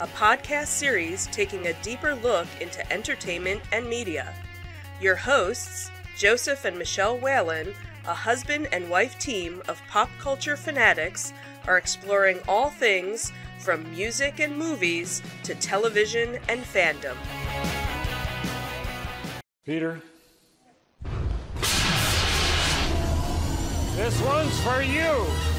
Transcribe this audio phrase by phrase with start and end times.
[0.00, 4.34] a podcast series taking a deeper look into entertainment and media.
[5.00, 7.74] Your hosts, Joseph and Michelle Whalen,
[8.06, 11.32] a husband and wife team of pop culture fanatics,
[11.66, 17.16] are exploring all things from music and movies to television and fandom.
[19.64, 20.02] Peter.
[23.96, 25.53] This one's for you.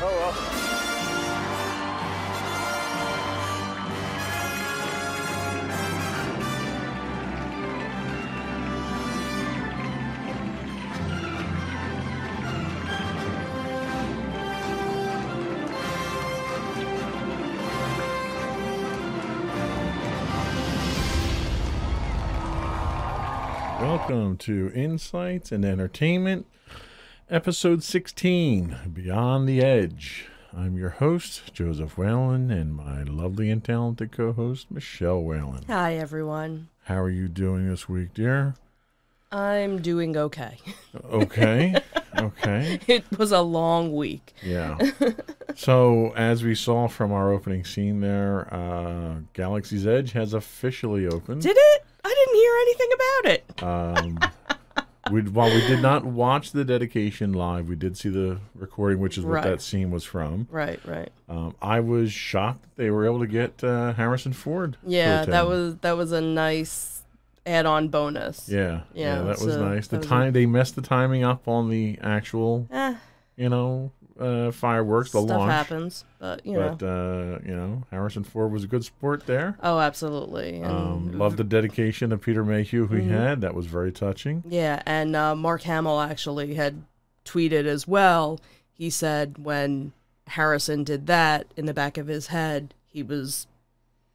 [0.00, 0.32] Oh well.
[23.80, 26.46] Welcome to Insights and Entertainment,
[27.30, 30.26] episode 16 Beyond the Edge.
[30.56, 35.64] I'm your host, Joseph Whalen, and my lovely and talented co host, Michelle Whalen.
[35.66, 36.68] Hi, everyone.
[36.84, 38.54] How are you doing this week, dear?
[39.30, 40.56] I'm doing okay.
[41.04, 41.74] Okay.
[42.18, 42.80] okay.
[42.86, 44.34] It was a long week.
[44.42, 44.78] Yeah.
[45.54, 51.42] So, as we saw from our opening scene there, uh, Galaxy's Edge has officially opened.
[51.42, 51.84] Did it?
[52.04, 53.62] I didn't hear anything about it.
[54.24, 54.30] Um,
[55.10, 59.16] we, while we did not watch the dedication live, we did see the recording, which
[59.18, 59.44] is what Right.
[59.44, 60.46] that scene was from.
[60.50, 61.10] Right, right.
[61.28, 64.76] Um, I was shocked that they were able to get uh, Harrison Ford.
[64.86, 67.02] Yeah, that was that was a nice
[67.46, 68.48] add-on bonus.
[68.48, 69.88] Yeah, yeah, Yeah, that was nice.
[69.88, 72.94] The was a- time they messed the timing up on the actual, Eh,
[73.36, 75.52] you know, uh, fireworks, the stuff launch.
[75.52, 76.76] happens, but you know.
[76.78, 79.56] But uh, you know, Harrison Ford was a good sport there.
[79.62, 80.56] oh, absolutely.
[80.56, 83.40] And Um, loved the dedication of Peter Mayhew who he had.
[83.40, 84.42] That was very touching.
[84.48, 86.82] Yeah, and uh, Mark Hamill actually had
[87.24, 88.40] tweeted as well.
[88.72, 89.92] He said when
[90.28, 93.46] Harrison did that in the back of his head, he was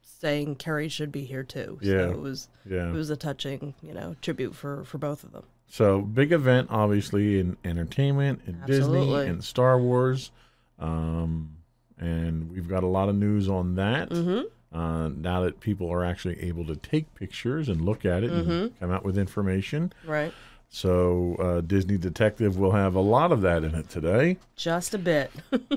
[0.02, 1.78] saying Carrie should be here too.
[1.82, 1.92] Yeah.
[1.98, 2.88] So it was Yeah.
[2.88, 5.44] it was a touching, you know, tribute for for both of them.
[5.74, 10.30] So big event, obviously in entertainment, in Disney, in Star Wars,
[10.78, 11.56] um,
[11.98, 14.08] and we've got a lot of news on that.
[14.10, 14.78] Mm-hmm.
[14.78, 18.50] Uh, now that people are actually able to take pictures and look at it Mm-hmm.
[18.52, 20.32] and come out with information, Right.
[20.68, 24.36] so uh, Disney Detective will have a lot of that in it today.
[24.54, 25.32] Just a bit.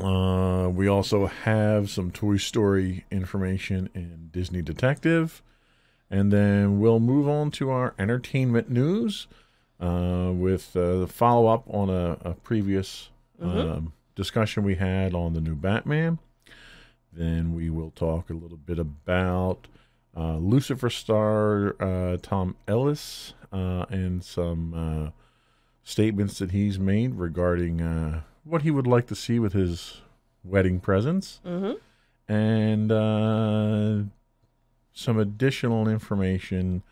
[0.00, 5.42] Uh, we also have some Toy Story information in Disney Detective.
[6.10, 9.28] And then we'll move on to our entertainment news
[9.78, 13.10] uh, with uh, the follow up on a, a previous
[13.40, 16.18] um, discussion we had on the new Batman.
[17.12, 19.66] Then we will talk a little bit about
[20.16, 25.10] uh, Lucifer star uh, Tom Ellis uh, and some uh,
[25.82, 30.00] statements that he's made regarding uh, what he would like to see with his
[30.44, 31.72] wedding presents mm-hmm.
[32.32, 34.02] and uh,
[34.92, 36.82] some additional information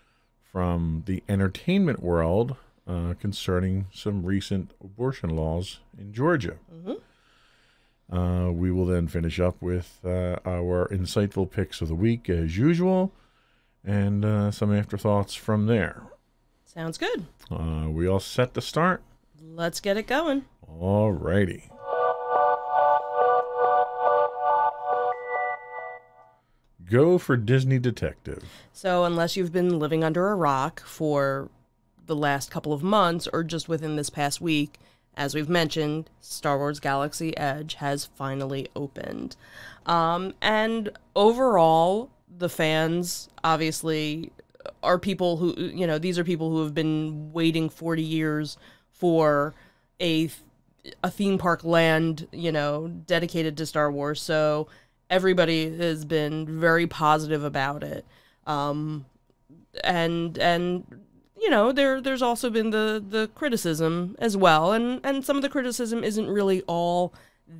[0.53, 6.57] from the entertainment world uh, concerning some recent abortion laws in Georgia.
[8.11, 12.57] Uh, we will then finish up with uh, our insightful picks of the week as
[12.57, 13.13] usual
[13.85, 16.03] and uh, some afterthoughts from there.
[16.65, 17.27] Sounds good.
[17.51, 19.03] Uh, we all set to start?
[19.43, 20.47] Let's get it going.
[20.67, 21.71] All righty.
[26.91, 28.45] Go for Disney Detective.
[28.73, 31.51] So, unless you've been living under a rock for
[32.07, 34.79] the last couple of months or just within this past week,
[35.15, 39.37] as we've mentioned, Star Wars Galaxy Edge has finally opened.
[39.85, 44.31] Um, and overall, the fans obviously
[44.83, 48.57] are people who, you know, these are people who have been waiting 40 years
[48.91, 49.55] for
[50.01, 50.31] a
[51.03, 54.23] a theme park land, you know, dedicated to Star Wars.
[54.23, 54.69] So
[55.11, 58.05] everybody has been very positive about it.
[58.47, 59.07] Um,
[59.85, 60.85] and and
[61.41, 65.43] you know, there there's also been the the criticism as well, and and some of
[65.43, 67.13] the criticism isn't really all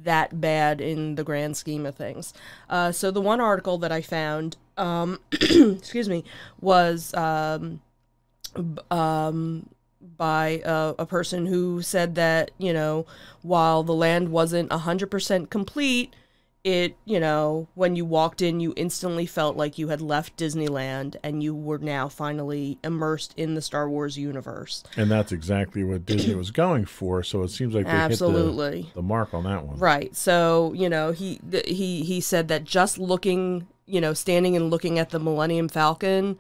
[0.05, 2.35] that bad in the grand scheme of things.
[2.69, 6.25] Uh, so the one article that I found, um, excuse me,
[6.61, 7.81] was um,
[8.91, 9.69] um,
[10.17, 13.07] by uh, a person who said that you know
[13.43, 16.15] while the land wasn't 100% complete
[16.65, 21.15] it you know when you walked in you instantly felt like you had left disneyland
[21.23, 26.05] and you were now finally immersed in the star wars universe And that's exactly what
[26.05, 27.23] Disney was going for.
[27.23, 28.83] So it seems like they Absolutely.
[28.83, 29.79] hit the, the mark on that one.
[29.79, 30.15] Right.
[30.17, 34.99] So, you know, he he he said that just looking, you know, standing and looking
[34.99, 36.39] at the Millennium Falcon,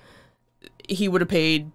[0.89, 1.71] he would have paid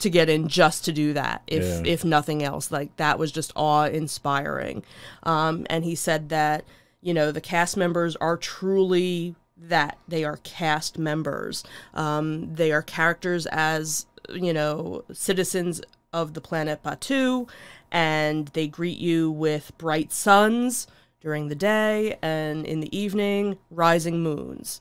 [0.00, 1.82] to get in just to do that if Yeah.
[1.92, 2.70] if nothing else.
[2.70, 4.82] Like that was just awe-inspiring.
[5.22, 6.64] Um and he said that,
[7.06, 11.62] you know, the cast members are truly that they are cast members.
[11.94, 15.80] Um they are characters as, you know, citizens
[16.12, 17.48] of the planet Batuu
[17.92, 20.88] and they greet you with bright suns
[21.20, 24.80] during the day and in the evening rising moons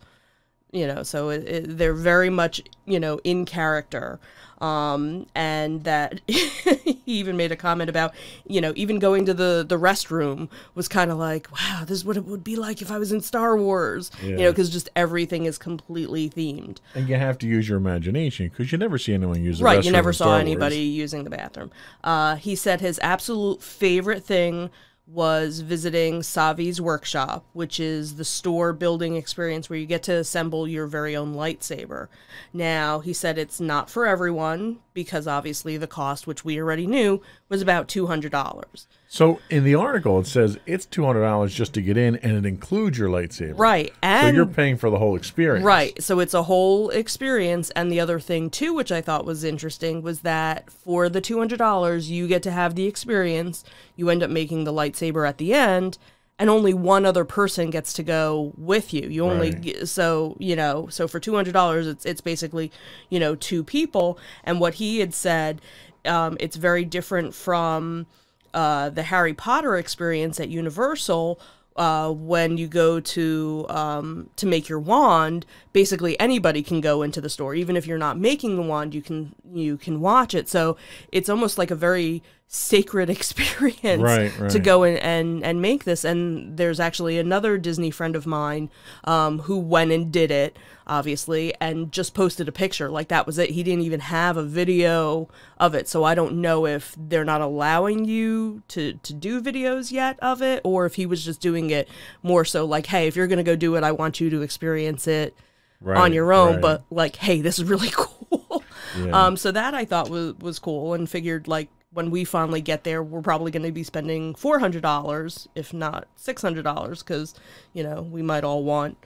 [0.76, 4.20] you know so it, it, they're very much you know in character.
[4.62, 8.14] Um and that he even made a comment about
[8.48, 12.06] you know even going to the the restroom was kind of like wow this is
[12.06, 14.88] what it would be like if i was in star wars you know because just
[14.96, 16.78] everything is completely themed.
[16.96, 19.84] And you have to use your imagination because you never see anyone use the right
[19.84, 21.72] you never saw anybody using the bathroom.
[22.02, 24.70] Uh, he said his absolute favorite thing
[25.08, 30.68] was visiting savi's workshop which is the store building experience where you get to assemble
[30.68, 32.08] your very own lightsaber.
[32.52, 37.22] Now he said it's not for everyone because obviously the cost which we already knew
[37.50, 41.82] was about $200 So in the article, it says it's two hundred dollars just to
[41.82, 43.58] get in, and it includes your lightsaber.
[43.58, 45.64] right So and you're paying for the whole experience.
[45.64, 46.04] Right.
[46.04, 47.70] So it's a whole experience.
[47.78, 52.10] And the other thing, too, which I thought was interesting, was that for the $200,
[52.10, 53.64] you get to have the experience.
[53.96, 55.98] You end up making the lightsaber at the end,
[56.38, 59.08] and only one other person gets to go with you.
[59.08, 59.88] You only, Right.
[59.88, 62.70] so, you know, so for $200, it's, it's basically,
[63.10, 64.20] you know, two people.
[64.44, 65.62] And what he had said,
[66.04, 68.08] um, it's very different from
[68.56, 71.40] uh, the Harry Potter experience at Universal.
[71.76, 77.20] Uh, when you go to um, to make your wand, basically anybody can go into
[77.20, 78.96] the store, even if you're not making the wand.
[78.96, 80.48] You can you can watch it.
[80.48, 80.78] So
[81.12, 86.04] it's almost like a very sacred experience Right, to go in and and make this.
[86.04, 88.70] And there's actually another Disney friend of mine
[89.04, 90.58] um, who went and did it,
[90.88, 92.90] obviously, and just posted a picture.
[92.90, 93.50] Like that was it.
[93.52, 95.28] He didn't even have a video
[95.60, 95.88] of it.
[95.88, 100.42] So I don't know if they're not allowing you to to do videos yet of
[100.42, 101.90] it, or if he was just doing it
[102.24, 105.08] more so like, hey, if you're gonna go do it, I want you to experience
[105.08, 105.36] it
[105.82, 106.54] Right, on your own.
[106.54, 106.62] right.
[106.62, 108.64] But like, hey, this is really cool.
[108.98, 109.26] Yeah.
[109.26, 112.84] Um, so that I thought was was cool, and figured like when we finally get
[112.84, 117.02] there, we're probably going to be spending four hundred dollars, if not six hundred dollars,
[117.02, 117.34] because
[117.74, 118.98] you know we might all want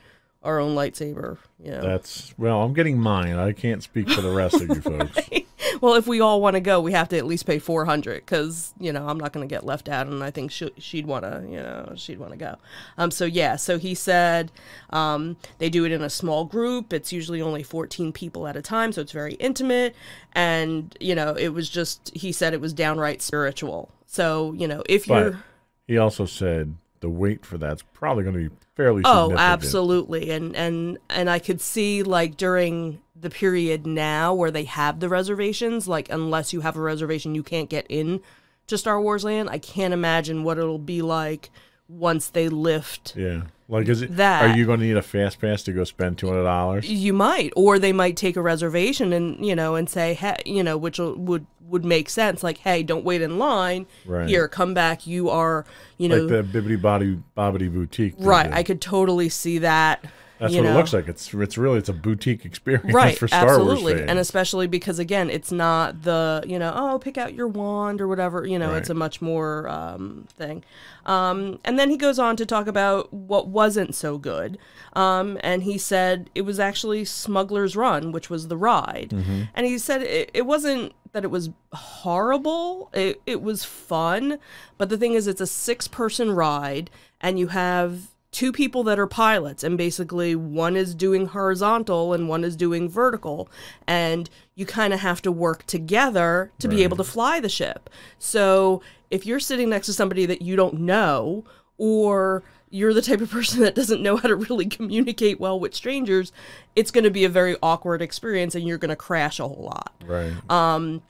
[0.42, 1.38] our own lightsaber.
[1.62, 3.36] You know, That's well, I'm getting mine.
[3.36, 5.18] I can't speak for the rest of you folks.
[5.80, 8.24] well, if we all want to go, we have to at least pay four hundred,
[8.24, 11.06] because you know I'm not going to get left out, and I think she, she'd
[11.06, 12.56] want to, you know, she'd want to go.
[12.98, 14.52] Um, so yeah, so he said
[14.90, 16.92] um, they do it in a small group.
[16.92, 19.94] It's usually only fourteen people at a time, so it's very intimate,
[20.32, 23.90] and you know it was just he said it was downright spiritual.
[24.06, 25.44] So you know if But you're
[25.86, 30.30] he also said the wait for that's probably going to be fairly Oh, absolutely.
[30.30, 35.08] And and and I could see like during the period now where they have the
[35.08, 38.20] reservations, like unless you have a reservation you can't get in
[38.66, 39.50] to Star Wars Land.
[39.50, 41.50] I can't imagine what it'll be like
[41.88, 43.42] once they lift Yeah.
[43.68, 46.18] Like, is it That- Are you going to need a fast pass to go spend
[46.18, 46.88] two hundred dollars?
[46.90, 50.62] you might or they might take a reservation and you know and say hey you
[50.62, 54.28] know which would would make sense like hey don't wait in line Right.
[54.28, 55.64] here come back you are
[55.98, 58.14] you know Like the Bibbidi Body Bobbidi Boutique.
[58.18, 60.04] right i could totally see that
[60.40, 60.72] That's what know.
[60.72, 61.06] it looks like.
[61.06, 64.10] It's it's really it's a boutique experience right for Star absolutely Wars fans.
[64.10, 68.08] and especially because again it's not the you know oh pick out your wand or
[68.08, 70.64] whatever you know it's a much more um, thing
[71.06, 74.56] um, and then he goes on to talk about what wasn't so good
[74.94, 79.42] um, and he said it was actually smuggler's run which was the ride Mm-hmm.
[79.54, 84.38] and he said it, it wasn't that it was horrible it, it was fun
[84.78, 86.88] but the thing is it's a six person ride
[87.20, 92.28] and you have two people that are pilots and basically one is doing horizontal and
[92.28, 93.48] one is doing vertical
[93.86, 97.90] and you kind of have to work together to be able to fly the ship.
[98.18, 101.44] So if you're sitting next to somebody that you don't know
[101.76, 105.74] or you're the type of person that doesn't know how to really communicate well with
[105.74, 106.32] strangers
[106.76, 109.64] it's going to be a very awkward experience and you're going to crash a whole
[109.64, 109.92] lot.
[110.06, 110.32] Right.
[110.48, 111.02] Um,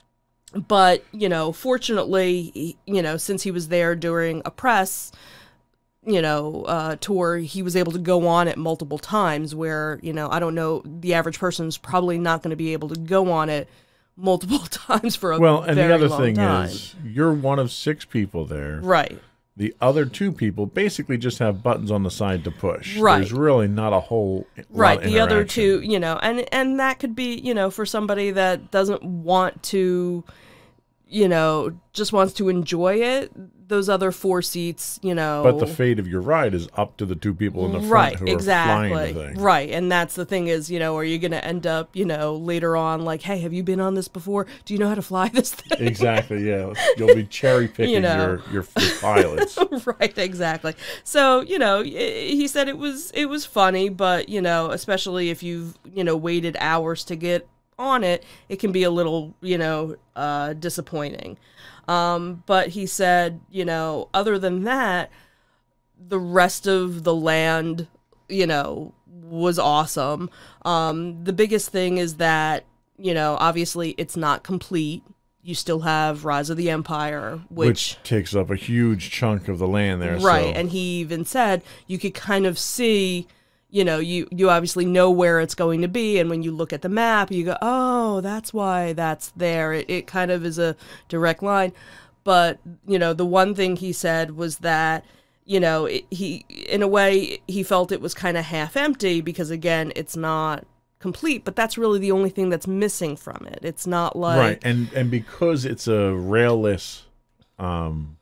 [0.67, 5.11] but you know fortunately you know since he was there during a press
[6.05, 10.11] you know uh, tour he was able to go on it multiple times where you
[10.11, 13.31] know i don't know the average person's probably not going to be able to go
[13.31, 13.67] on it
[14.17, 16.69] multiple times for a Well, and the other thing time.
[16.69, 18.79] is, you're one of six people there.
[18.81, 19.19] right.
[19.57, 22.97] The other two people basically just have buttons on the side to push.
[22.97, 23.17] Right.
[23.17, 26.99] There's really not a whole lot right the other two you know and and that
[26.99, 30.23] could be you know for somebody that doesn't want to
[31.07, 33.31] you know just wants to enjoy it
[33.71, 37.05] those other four seats you know But the fate of your ride is up to
[37.05, 39.41] the two people in the front right who are flying exactly the thing.
[39.41, 42.03] right and that's the thing is you know are you going to end up you
[42.03, 44.95] know later on like hey have you been on this before do you know how
[44.95, 46.47] to fly this thing Exactly.
[46.47, 46.73] Yeah.
[46.97, 48.39] You'll be cherry picking know.
[48.51, 49.57] your, your your pilots.
[49.85, 50.75] right exactly
[51.05, 55.41] so you know he said it was it was funny but you know especially if
[55.41, 57.47] you've you know waited hours to get
[57.81, 61.37] on it it can be a little you know uh disappointing
[61.87, 65.09] um but he said you know other than that
[66.07, 67.87] the rest of the land
[68.29, 70.29] you know was awesome
[70.63, 72.63] um the biggest thing is that
[72.97, 75.03] you know obviously it's not complete
[75.43, 79.57] you still have rise of the empire which, which takes up a huge chunk of
[79.57, 80.17] the land there.
[80.19, 83.27] right so- and he even said you could kind of see
[83.71, 86.71] you know you you obviously know where it's going to be and when you look
[86.73, 90.59] at the map you go oh that's why that's there it, it kind of is
[90.59, 90.75] a
[91.07, 91.71] direct line
[92.23, 95.03] but you know the one thing he said was that
[95.45, 99.21] you know it, he in a way he felt it was kind of half empty
[99.21, 100.65] because again it's not
[100.99, 104.59] complete but that's really the only thing that's missing from it it's not like right,
[104.63, 107.03] and and because it's a railless
[107.57, 108.17] um,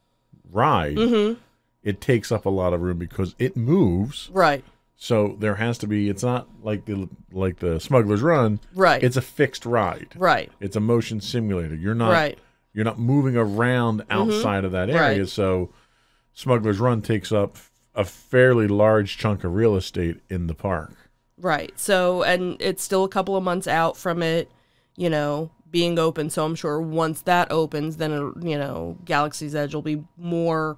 [0.51, 1.39] ride, Mm-hmm.
[1.83, 4.29] it takes up a lot of room because it moves.
[4.31, 4.63] right
[5.01, 6.09] So there has to be.
[6.09, 8.59] It's not like the like the Smuggler's Run.
[8.75, 10.09] right It's a fixed ride.
[10.15, 11.73] right It's a motion simulator.
[11.75, 12.43] You're not right Mm-hmm.
[12.77, 15.19] you're not moving around outside of that area.
[15.21, 15.29] Right.
[15.29, 15.69] So
[16.33, 17.57] Smuggler's Run takes up
[17.95, 20.91] a fairly large chunk of real estate in the park.
[21.37, 21.71] Right.
[21.79, 24.51] So, and it's still a couple of months out from it,
[24.97, 26.29] you know, being open.
[26.29, 30.77] So I'm sure once that opens, then, you know, Galaxy's Edge will be more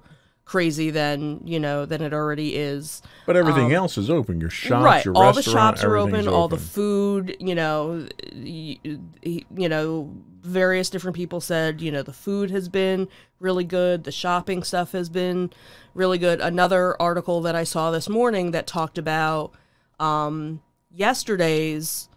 [0.52, 3.00] crazy than, you know, than it already is.
[3.24, 4.38] But everything else is open.
[4.38, 5.02] Your shops, Um, right.
[5.02, 8.06] your All the shops are everything's open, all the food, you know,
[8.36, 10.10] y- y- you know,
[10.42, 13.08] various different people said, you know, the food has been
[13.40, 14.04] really good.
[14.04, 15.50] The shopping stuff has been
[15.94, 16.38] really good.
[16.42, 19.52] Another article that I saw this morning that talked about
[19.98, 20.60] um,
[20.94, 22.08] yesterday's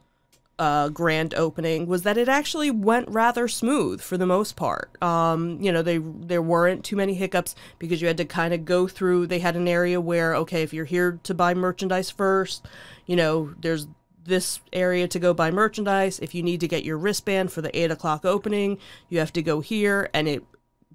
[0.58, 5.02] uh, grand opening was that it actually went rather smooth for the most part.
[5.04, 8.66] Um, you know, they there weren't too many hiccups because you had to kind of
[8.66, 9.28] go through.
[9.28, 12.66] They had an area where okay, if you're here to buy merchandise first,
[13.06, 13.88] you know, there's
[14.24, 16.20] this area to go buy merchandise.
[16.20, 18.78] If you need to get your wristband for the eight o'clock opening,
[19.10, 20.44] you have to go here, and it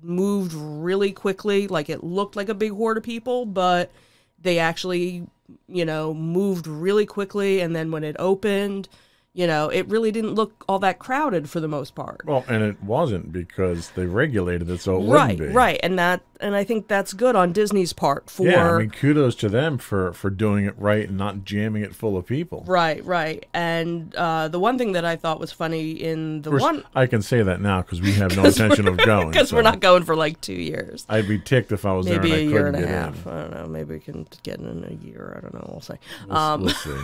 [0.03, 1.69] moved really quickly.
[1.69, 3.93] Like it looked like a big horde of people, but
[4.41, 5.27] they actually,
[5.69, 7.61] you know, moved really quickly.
[7.61, 8.89] And then when it opened,
[9.33, 12.23] you know, it really didn't look all that crowded for the most part.
[12.27, 15.55] Well, and it wasn't because they regulated it, so it right, wouldn't be.
[15.55, 18.49] right, and that, and I think that's good on Disney's part for.
[18.49, 21.95] Yeah, I mean, kudos to them for for doing it right and not jamming it
[21.95, 22.65] full of people.
[22.67, 26.63] Right, right, and uh, the one thing that I thought was funny in the course,
[26.63, 29.31] one I can say that now because we have no intention of going.
[29.31, 31.07] because we're not going for like two years.
[31.09, 33.27] I'd be ticked if I was maybe there a and I year and a half.
[33.27, 33.33] in.
[33.33, 33.67] I don't know.
[33.69, 35.35] Maybe we can get in a year.
[35.37, 35.69] I don't know.
[35.71, 35.95] We'll see.
[36.27, 36.97] We'll, Um, we'll see.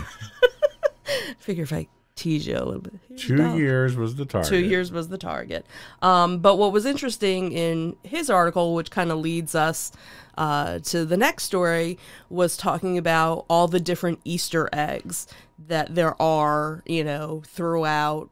[1.38, 1.86] Figure if I
[2.24, 2.94] you a little bit.
[3.08, 4.48] Here's Two years was the target.
[4.48, 5.66] Two years was the target.
[6.02, 9.92] Um, but what was interesting in his article, which kind of leads us
[10.38, 11.98] uh, to the next story,
[12.30, 15.26] was talking about all the different Easter eggs
[15.58, 18.30] that there are, you know, throughout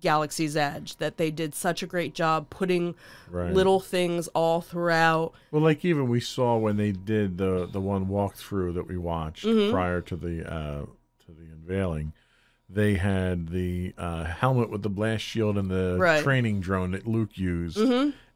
[0.00, 0.96] Galaxy's Edge.
[0.96, 2.94] That they did such a great job putting
[3.30, 3.52] Right.
[3.54, 5.32] little things all throughout.
[5.52, 9.44] Well, like even we saw when they did the the one walkthrough that we watched
[9.46, 9.72] Mm-hmm.
[9.72, 10.80] prior to the uh,
[11.26, 12.12] to the unveiling,
[12.72, 16.16] they had the uh, helmet with the blast shield and the Right.
[16.16, 16.24] Mm-hmm.
[16.24, 17.78] training drone that Luke used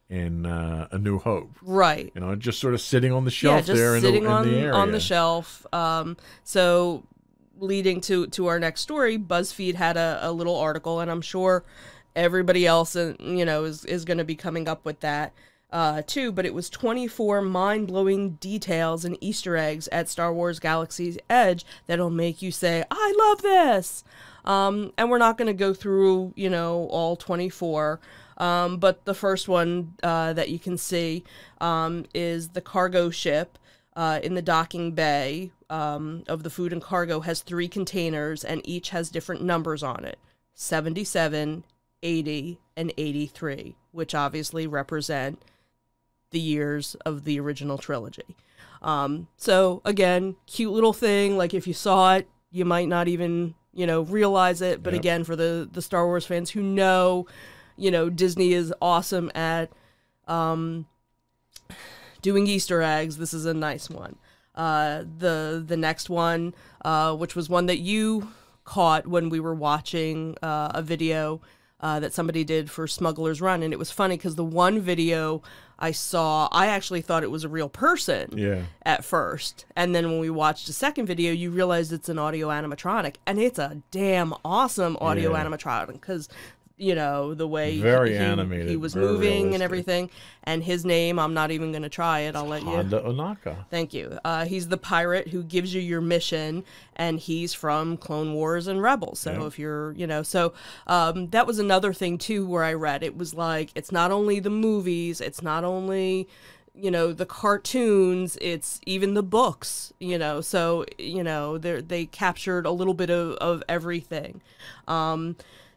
[0.08, 1.56] in uh, A New Hope.
[1.62, 2.12] Right.
[2.14, 4.34] You know, just sort of sitting on the shelf yeah, there in, sitting the, in
[4.34, 4.72] on the area.
[4.74, 5.66] on the shelf.
[5.72, 7.04] Um, so
[7.58, 11.64] leading to to our next story, BuzzFeed had a, a little article, and I'm sure
[12.14, 15.32] everybody else, uh, you know, is is going to be coming up with that
[15.70, 16.32] uh, too.
[16.32, 21.64] But it was 24 mind blowing details and Easter eggs at Star Wars Galaxy's Edge
[21.86, 24.04] that'll make you say, "I love this."
[24.44, 28.00] Um, and we're not going to go through, you know, all 24.
[28.38, 31.24] Um, but the first one uh, that you can see
[31.60, 33.58] um, is the cargo ship
[33.96, 38.60] uh, in the docking bay um, of the food and cargo has three containers and
[38.64, 40.18] each has different numbers on it
[40.54, 41.64] 77,
[42.02, 45.42] 80, and 83, which obviously represent
[46.36, 48.36] the years of the original trilogy.
[48.82, 51.36] Um, so again, cute little thing.
[51.42, 54.82] Like if you saw it, you might not even you know realize it.
[54.82, 55.00] But Yep.
[55.00, 57.26] again, for the the Star Wars fans who know
[57.78, 59.70] you know, Disney is awesome at
[60.26, 60.86] um,
[62.22, 63.18] doing Easter eggs.
[63.18, 64.16] This is a nice one.
[64.54, 68.28] Uh, the the next one, uh, which was one that you
[68.64, 71.40] caught when we were watching uh, a video
[71.80, 75.42] uh, that somebody did for Smuggler's Run, and it was funny because the one video
[75.78, 78.62] I saw, I actually thought it was a real person Yeah.
[78.84, 82.48] at first, and then when we watched the second video, you realize it's an audio
[82.48, 85.44] animatronic, and it's a damn awesome audio Yeah.
[85.44, 86.28] animatronic because.
[86.78, 90.10] You know the way Very he, animated, he was moving and everything,
[90.44, 92.36] and his name I'm not even gonna try it.
[92.36, 92.68] I'll let you.
[92.68, 93.64] Hondo Ohnaka.
[93.70, 94.18] Thank you.
[94.26, 96.64] Uh, he's the pirate who gives you your mission,
[96.94, 99.20] and he's from Clone Wars and Rebels.
[99.20, 99.46] So Yeah.
[99.46, 100.52] if you're, you know, so
[100.86, 104.38] um, that was another thing too where I read it was like it's not only
[104.38, 106.28] the movies, it's not only
[106.74, 112.04] you know the cartoons it's even the books you know so you know they they
[112.04, 114.42] captured a little bit of, of everything
[114.86, 115.36] um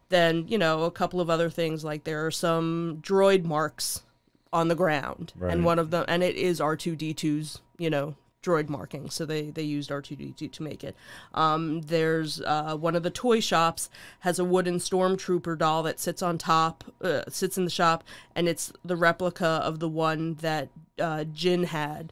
[0.09, 1.83] then you know a couple of other things.
[1.83, 4.03] Like there are some droid marks
[4.51, 5.53] on the ground Right.
[5.53, 9.09] and one of them and it is r2d2's you know droid marking.
[9.09, 10.95] So they they used r2d2 to make it.
[11.33, 13.89] Um there's uh one of the toy shops
[14.21, 18.03] has a wooden stormtrooper doll that sits on top uh, sits in the shop
[18.35, 22.11] and it's the replica of the one that uh Jyn had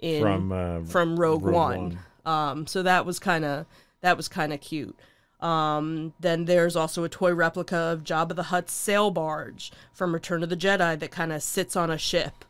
[0.00, 1.98] in From, uh, from rogue, Rogue one.
[2.24, 3.66] um so that was kind of
[4.00, 4.98] that was kind of cute
[5.40, 10.42] um, then there's also a toy replica of Jabba the Hutt's sail barge from Return
[10.42, 12.44] of the Jedi that kind of sits on a ship,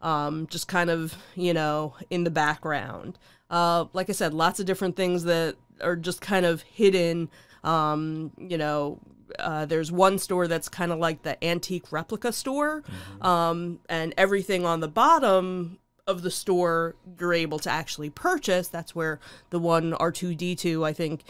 [0.00, 3.18] um, just kind of, you know, in the background.
[3.50, 7.30] Uh, like I said, lots of different things that are just kind of hidden.
[7.62, 8.98] Um, you know,
[9.38, 12.82] uh, there's one store that's kind of like the antique replica store,
[13.20, 18.68] um, and everything on the bottom of the store you're able to actually purchase.
[18.68, 19.20] That's where
[19.50, 21.22] the one R2D2, I think,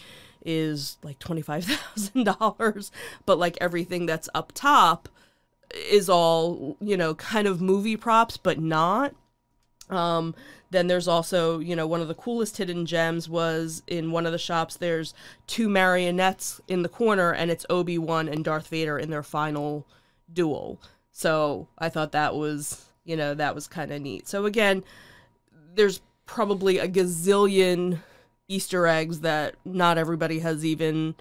[0.45, 2.91] is like $25,000.
[3.27, 5.09] But like everything that's up top
[5.91, 9.15] is all, you know, kind of movie props, but not.
[9.89, 10.35] Um,
[10.71, 14.33] then there's also, you know, one of the coolest hidden gems was in one of
[14.33, 15.13] the shops, there's
[15.47, 19.87] two marionettes in the corner, and it's Obi Wan and Darth Vader in their final
[20.33, 20.81] duel.
[21.13, 24.27] So I thought that was, you know, that was kind of neat.
[24.29, 24.83] So again,
[25.75, 27.99] there's probably a gazillion
[28.53, 31.15] Easter eggs that not everybody has even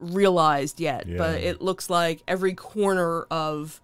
[0.00, 3.80] realized yet, but it looks like every corner of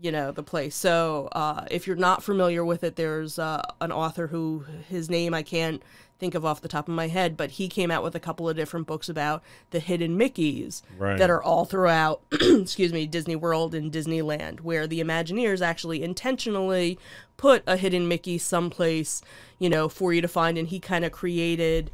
[0.00, 0.74] you know the place.
[0.74, 5.34] So uh, if you're not familiar with it, there's uh, an author who his name
[5.34, 5.82] I can't
[6.18, 8.46] think of off the top of my head, but he came out with a couple
[8.48, 11.16] of different books about the hidden Mickeys Right.
[11.18, 16.98] that are all throughout, excuse me, Disney World and Disneyland, where the Imagineers actually intentionally
[17.38, 19.22] put a hidden Mickey someplace,
[19.58, 21.90] you know, for you to find, and he kind of created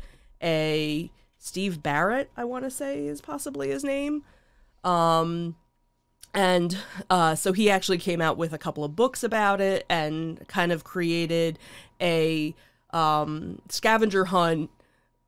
[0.46, 4.22] a Steve Barrett, I want to say is possibly his name.
[4.84, 5.56] Um,
[6.32, 6.78] and
[7.10, 10.72] uh, so he actually came out with a couple of books about it and kind
[10.72, 11.58] of created
[12.00, 12.54] a
[12.90, 14.70] um, scavenger hunt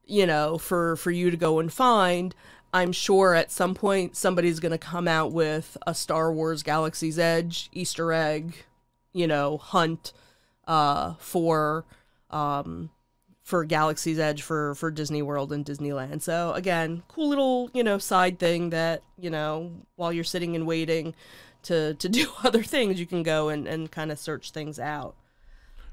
[0.08, 2.34] you know for for you to go and find
[2.72, 7.18] i'm sure at some point somebody's going to come out with a star wars galaxy's
[7.18, 8.64] edge easter egg
[9.12, 10.12] you know hunt
[10.66, 11.84] uh for
[12.30, 12.90] um
[13.48, 16.20] for Galaxy's Edge for for Disney World and Disneyland.
[16.20, 20.66] So again, cool little you know side thing that you know while you're sitting and
[20.66, 21.14] waiting
[21.62, 25.14] to to do other things, you can go and and kind of search things out.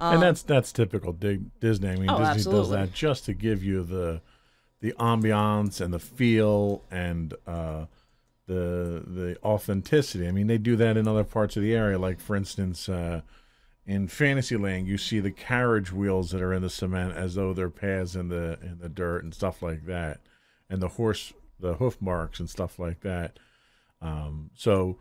[0.01, 1.87] and that's that's typical Disney.
[1.87, 4.21] I mean, Um, Oh, Disney does that just to give you the
[4.81, 7.85] the ambiance and the feel and uh,
[8.47, 10.27] the the authenticity.
[10.27, 11.97] I mean, they do that in other parts of the area.
[11.97, 13.21] Like for instance, uh,
[13.87, 17.69] in Fantasyland, you see the carriage wheels that are in the cement as though they're
[17.69, 20.21] paths in the in the dirt and stuff like that,
[20.69, 23.37] and the horse the hoof marks and stuff like that.
[24.01, 24.97] Um, so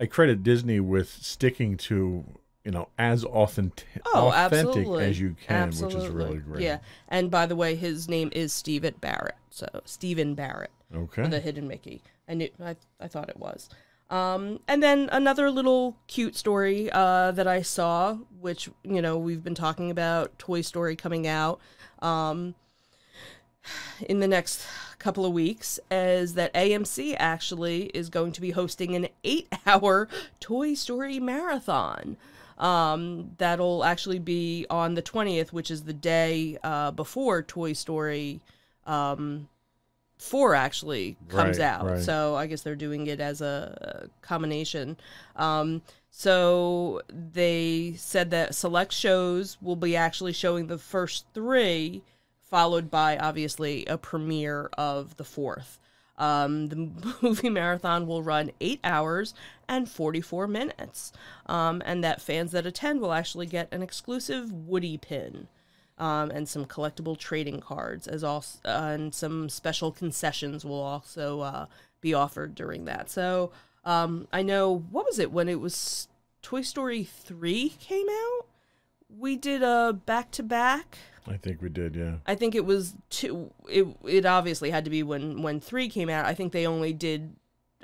[0.00, 2.24] I credit Disney with sticking to
[2.64, 5.04] you know as authentic Oh, authentic absolutely.
[5.04, 6.62] as you can, which is really great.
[6.62, 9.36] Yeah, and by the way, his name is Steven Barrett.
[9.50, 10.70] So Stephen Barrett.
[10.94, 11.26] Okay.
[11.26, 12.02] the hidden Mickey.
[12.28, 13.68] I knew I, I thought it was.
[14.08, 19.42] Um, and then another little cute story uh, that I saw, which you know we've
[19.42, 21.60] been talking about Toy Story coming out
[22.00, 22.54] um,
[24.08, 24.64] in the next
[25.00, 30.74] couple of weeks, is that AMC actually is going to be hosting an eight-hour Toy
[30.74, 32.16] Story marathon.
[32.58, 38.40] Um, that'll actually be on the twentieth, which is the day uh, before Toy Story
[38.86, 39.48] um,
[40.18, 41.84] four actually comes Right, out.
[41.86, 42.00] right.
[42.00, 44.96] So I guess they're doing it as a combination.
[45.36, 52.02] Um, so they said that select shows will be actually showing the first three,
[52.40, 55.78] followed by obviously a premiere of the fourth.
[56.18, 59.34] Um, the movie marathon will run eight hours
[59.68, 61.12] and 44 minutes,
[61.46, 65.48] um, and that fans that attend will actually get an exclusive Woody pin.
[65.98, 71.40] Um, and some collectible trading cards, as also, uh, and some special concessions will also
[71.40, 71.66] uh,
[72.02, 73.08] be offered during that.
[73.08, 73.50] So
[73.82, 76.08] um, I know what was it when it was
[76.42, 78.46] Toy Story three came out.
[79.08, 80.98] We did a back to back.
[81.26, 82.16] I think we did, yeah.
[82.26, 83.50] I think it was two.
[83.68, 86.26] It it obviously had to be when when three came out.
[86.26, 87.34] I think they only did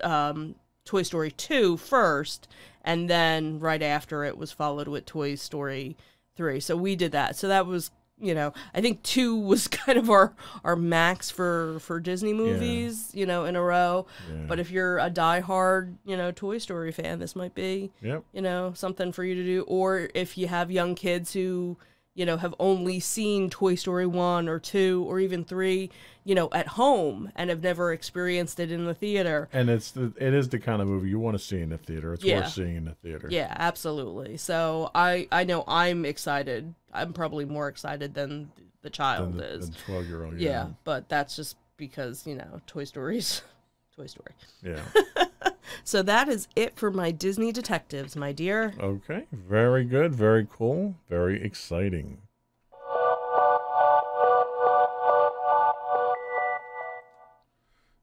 [0.02, 2.48] um, Toy Story 2 first,
[2.84, 5.96] and then right after it was followed with Toy Story
[6.36, 6.60] three.
[6.60, 7.36] So we did that.
[7.36, 7.90] So that was
[8.22, 10.32] you know I think two was kind of our
[10.64, 13.10] our max for for Disney movies.
[13.12, 14.06] You know in a row.
[14.30, 14.44] Yeah.
[14.48, 18.24] But if you're a diehard you know Toy Story fan, this might be Yep.
[18.32, 19.62] you know something for you to do.
[19.66, 21.76] Or if you have young kids who
[22.14, 25.90] you know have only seen Toy Story one or two or even three,
[26.24, 29.48] you know at home and have never experienced it in the theater.
[29.52, 31.78] And it's the it is the kind of movie you want to see in the
[31.78, 32.12] theater.
[32.14, 32.40] It's Yeah.
[32.40, 33.28] worth seeing in the theater.
[33.30, 34.36] Yeah, absolutely.
[34.36, 36.74] So I I know I'm excited.
[36.92, 38.50] I'm probably more excited than
[38.82, 39.70] the child Than the, is.
[39.70, 40.38] the twelve year old.
[40.38, 40.68] yeah.
[40.84, 43.42] but that's just because you know Toy Stories,
[43.96, 44.32] Toy Story.
[44.62, 44.80] Yeah.
[45.84, 48.74] So that is it for my Disney detectives, my dear.
[48.80, 49.26] Okay.
[49.32, 50.14] Very good.
[50.14, 50.96] Very cool.
[51.08, 52.18] Very exciting.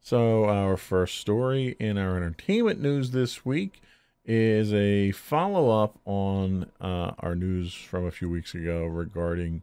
[0.02, 3.80] So, our first story in our entertainment news this week
[4.26, 9.62] is a follow up on uh, our news from a few weeks ago regarding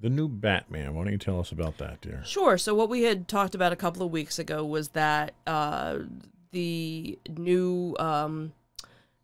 [0.00, 0.94] the new Batman.
[0.94, 2.22] Why don't you tell us about that, dear?
[2.24, 2.56] Sure.
[2.56, 5.98] So what we had talked about a couple of weeks ago was that uh,
[6.54, 8.52] the new um,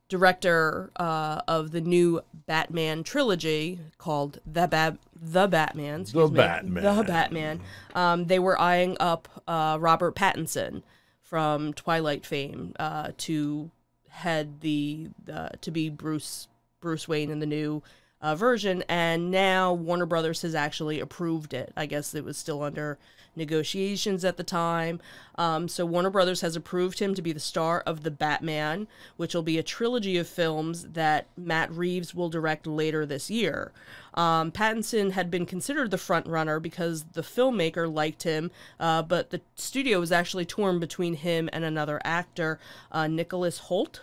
[0.09, 6.97] director uh, of the new Batman trilogy called the Bat the Batman, excuse me, Batman.
[6.97, 7.61] the Batman.
[7.95, 10.83] Um, they were eyeing up uh, Robert Pattinson
[11.23, 13.71] from Twilight fame uh, to
[14.09, 15.09] head the
[15.61, 16.49] to be Bruce
[16.81, 17.83] Bruce Wayne in the new
[18.21, 21.73] uh, version, and now Warner Brothers has actually approved it.
[21.77, 22.99] I guess it was still under
[23.37, 25.01] negotiations at the time.
[25.37, 29.35] Um, so Warner Brothers has approved him to be the star of the Batman, which
[29.35, 33.73] will be a trilogy of films that Matt Reeves will direct later this year.
[34.15, 39.31] Um, Pattinson had been considered the front runner because the filmmaker liked him, uh, but
[39.31, 42.59] the studio was actually torn between him and another actor,
[42.93, 44.01] uh, Nicholas Hoult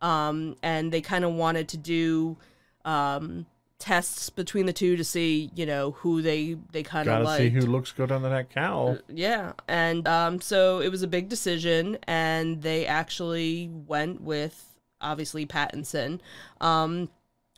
[0.00, 2.36] um, and they kind of wanted to do
[2.84, 3.46] um,
[3.78, 7.38] tests between the two to see, you know, who they they kind of like.
[7.38, 8.98] see who looks good under that cowl.
[9.08, 15.46] Yeah, and um, so it was a big decision, and they actually went with obviously
[15.46, 16.20] Pattinson.
[16.60, 17.08] Um,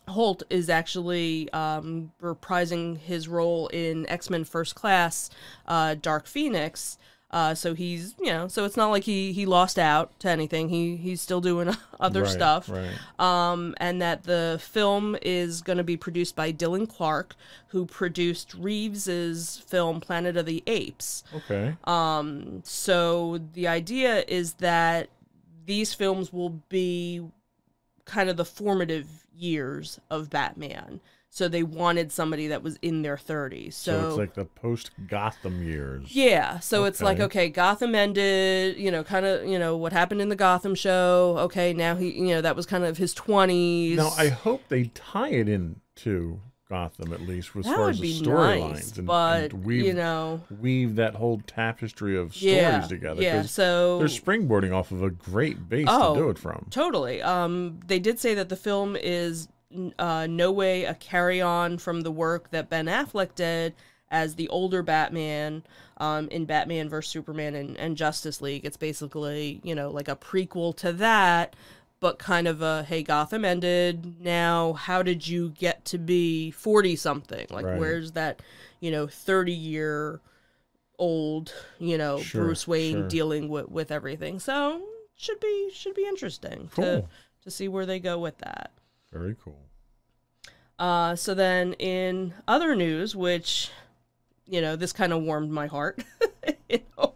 [0.08, 5.30] Hoult is actually um, reprising his role in X Men First Class,
[5.66, 6.98] uh, Dark Phoenix.
[7.32, 10.68] Uh, so he's you know, so it's not like he he lost out to anything.
[10.68, 12.90] He he's still doing other Right, stuff Right.
[13.20, 17.36] um, and that the film is going to be produced by Dylan Clark,
[17.68, 21.22] who produced Reeves's film Planet of the Apes.
[21.34, 21.76] Okay.
[21.84, 25.08] Um, so the idea is that
[25.66, 27.22] these films will be
[28.06, 31.00] kind of the formative years of Batman.
[31.32, 33.74] So they wanted somebody that was in their 30s.
[33.74, 36.14] So, it's like the post Gotham years.
[36.14, 37.24] Yeah, so it's like Okay.
[37.24, 41.36] okay, Gotham ended, you know, kind of, you know, what happened in the Gotham show.
[41.38, 43.94] Okay, now he, you know, that was kind of his 20s.
[43.94, 48.12] Now I hope they tie it into Gotham at least as that far as the
[48.12, 52.80] storylines nice, and, but and weave you know, weave that whole tapestry of stories yeah,
[52.88, 53.22] together.
[53.22, 53.42] yeah.
[53.42, 56.66] So they're springboarding off of a great base Oh, to do it from.
[56.70, 57.22] Totally.
[57.22, 59.48] Um, they did say that the film is
[59.98, 63.74] uh, no way a carry on from the work that Ben Affleck did
[64.10, 65.62] as the older Batman
[65.98, 68.64] um, in Batman vs Superman and, and Justice League.
[68.64, 71.54] It's basically you know like a prequel to that,
[72.00, 74.20] but kind of a hey Gotham ended.
[74.20, 77.46] Now how did you get to be forty something?
[77.50, 77.78] Like Right.
[77.78, 78.42] where's that
[78.80, 80.20] you know thirty year
[80.98, 83.08] old you know Sure, Bruce Wayne sure.
[83.08, 84.40] dealing with with everything.
[84.40, 84.82] So
[85.16, 87.04] should be should be interesting to
[87.44, 88.72] to see where they go with that.
[89.12, 89.66] Very cool.
[90.78, 93.70] Uh, so then in other news, which
[94.46, 96.04] you know this kind of warmed my heart
[96.68, 97.08] in a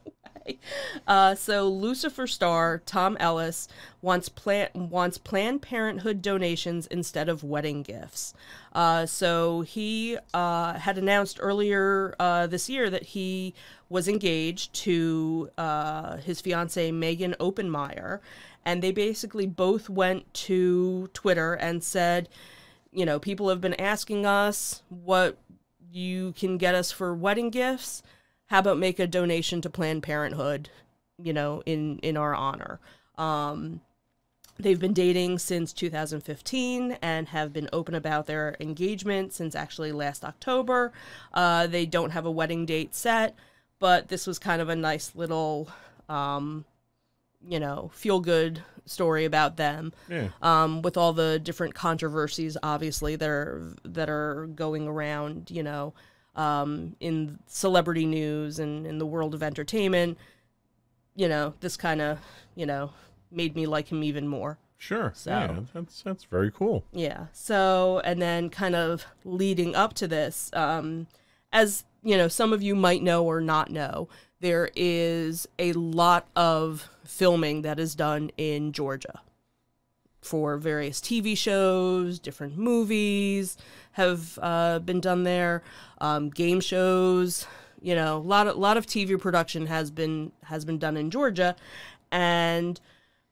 [0.47, 0.59] way.
[1.07, 3.69] Uh, so Lucifer star Tom Ellis
[4.01, 8.33] wants plan wants Planned Parenthood donations instead of wedding gifts.
[8.73, 13.55] Uh, so he uh, had announced earlier uh, this year that he
[13.91, 18.23] was engaged to uh, his fiancee Meaghan Oppenheimer,
[18.65, 22.29] and they basically both went to Twitter and said,
[22.93, 25.37] you know, people have been asking us what
[25.93, 28.03] you can get us for wedding gifts.
[28.47, 30.71] How about make a donation to Planned Parenthood
[31.23, 32.81] you know, in in our honor.
[33.17, 33.81] Um,
[34.59, 40.25] they've been dating since 2015 and have been open about their engagement since actually last
[40.25, 40.93] October.
[41.33, 43.35] Uh, they don't have a wedding date set,
[43.79, 45.69] but this was kind of a nice little,
[46.09, 46.65] um,
[47.47, 49.93] you know, feel good story about them.
[50.09, 50.29] Yeah.
[50.43, 55.95] Um, with all the different controversies, obviously that are that are going around, you know,
[56.37, 60.19] um, in celebrity news and in the world of entertainment.
[61.17, 62.19] You know, this kind of,
[62.57, 62.91] you know,
[63.31, 64.59] made me like him even more.
[64.79, 65.13] Sure.
[65.15, 66.85] So- Yeah, that's that's very cool.
[66.93, 67.27] Yeah.
[67.33, 71.07] So, and then kind of leading up to this, um,
[71.53, 74.09] as you know, some of you might know or not know,
[74.41, 79.21] there is a lot of filming that is done in Georgia
[80.25, 83.57] for various TV shows, different movies
[83.93, 85.63] have uh, been done there,
[85.99, 87.47] um, game shows.
[87.81, 91.11] You know, a lot of lot of TV production has been has been done in
[91.11, 91.55] Georgia,
[92.11, 92.81] and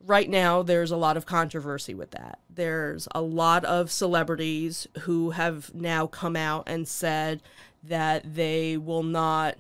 [0.04, 2.38] right now there's a lot of controversy with that.
[2.50, 7.40] There's a lot of celebrities who have now come out and said
[7.82, 9.56] that they will not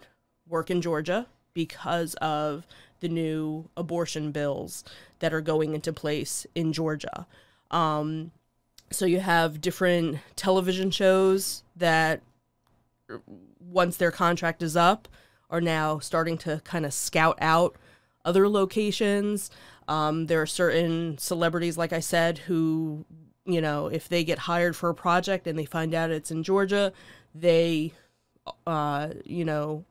[0.46, 2.66] work in Georgia because of
[3.02, 4.84] the new abortion bills
[5.18, 7.26] that are going into place in Georgia.
[7.70, 8.30] Um,
[8.90, 12.22] so you have different television shows that
[13.60, 15.08] once their contract is up
[15.50, 17.76] are now starting to kind of scout out
[18.24, 19.50] other locations.
[19.88, 23.04] Um, there are certain celebrities, like I said, who,
[23.44, 26.42] you know, if they get hired for a project and they find out it's in
[26.42, 26.92] Georgia,
[27.34, 27.92] they,
[28.66, 29.84] uh, you know,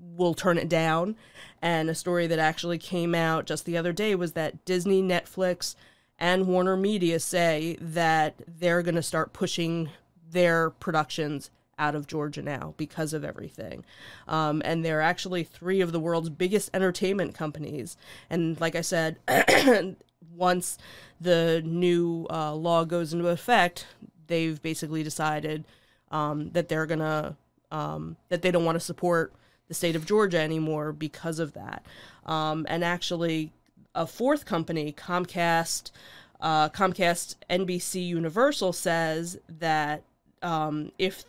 [0.00, 1.16] will turn it down.
[1.62, 5.74] And a story that actually came out just the other day was that Disney, Netflix,
[6.18, 9.90] and Warner Media say that they're going to start pushing
[10.30, 13.84] their productions out of Georgia now because of everything.
[14.28, 17.96] Um, and they're actually three of the world's biggest entertainment companies.
[18.28, 19.16] And like I said,
[20.34, 20.78] once
[21.20, 23.86] the new uh, law goes into effect,
[24.26, 25.64] they've basically decided
[26.10, 27.36] um, that they're gonna
[27.70, 29.32] um, that they don't want to support
[29.70, 31.86] the state of Georgia anymore because of that.
[32.26, 33.52] Um, and actually,
[33.94, 35.92] a fourth company, Comcast,
[36.40, 40.02] uh, Comcast NBC Universal, says that
[40.42, 41.24] um, if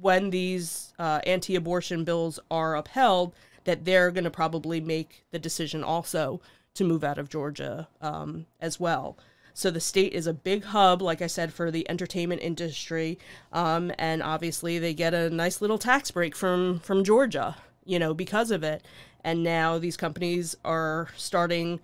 [0.00, 5.84] when these uh, anti-abortion bills are upheld, that they're going to probably make the decision
[5.84, 6.40] also
[6.72, 9.18] to move out of Georgia um, as well.
[9.52, 13.18] So the state is a big hub, like I said, for the entertainment industry,
[13.52, 18.14] um, and obviously they get a nice little tax break from from Georgia, you know,
[18.14, 18.84] because of it.
[19.22, 21.80] And now these companies are starting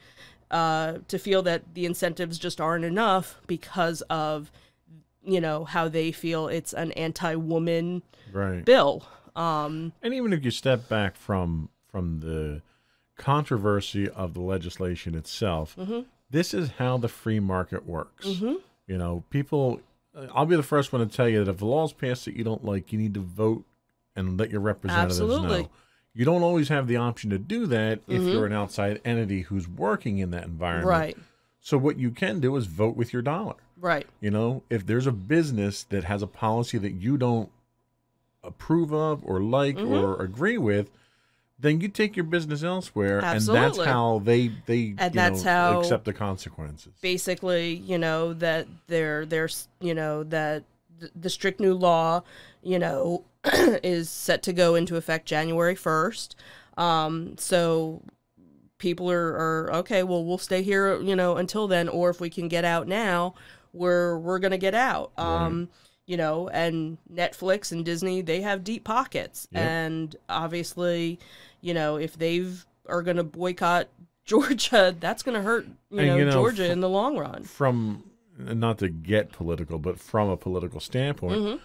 [0.50, 4.50] uh, to feel that the incentives just aren't enough because of
[5.22, 8.64] you know how they feel it's an anti-woman Right.
[8.64, 9.04] bill.
[9.36, 12.62] Um, And even if you step back from from the
[13.16, 16.00] controversy of the legislation itself, Mm-hmm.
[16.30, 18.26] this is how the free market works.
[18.86, 19.80] You know, people.
[20.34, 22.42] I'll be the first one to tell you that if the law's passed that you
[22.42, 23.64] don't like, you need to vote
[24.16, 25.62] and let your representatives Absolutely.
[25.62, 25.70] know.
[26.14, 29.68] You don't always have the option to do that if you're an outside entity who's
[29.68, 30.88] working in that environment.
[30.88, 31.16] right,
[31.60, 33.54] So what you can do is vote with your dollar.
[33.78, 37.50] right, You know, if there's a business that has a policy that you don't
[38.42, 39.92] approve of or like Mm-hmm.
[39.92, 40.90] or agree with,
[41.58, 45.50] then you take your business elsewhere, and that's how they they And you that's know,
[45.50, 46.92] how- accept the consequences.
[47.02, 50.64] basically, you know, that there there's you know that
[51.00, 52.22] th- the strict new law,
[52.62, 53.24] you know,
[53.82, 56.36] is set to go into effect January first.
[56.76, 58.02] Um, so
[58.78, 60.02] people are, are okay.
[60.02, 63.34] Well, we'll stay here, you know, until then, or if we can get out now,
[63.72, 65.12] we're we're gonna get out.
[65.18, 65.68] Um,
[66.06, 69.62] you know, and Netflix and Disney they have deep pockets, Yep.
[69.62, 71.18] and obviously,
[71.60, 73.88] you know, if they've are gonna boycott
[74.24, 77.44] Georgia, that's gonna hurt you And, know, you know, Georgia fr- in the long run.
[77.44, 78.04] From
[78.44, 81.56] not to get political, but from a political standpoint, Mm-hmm.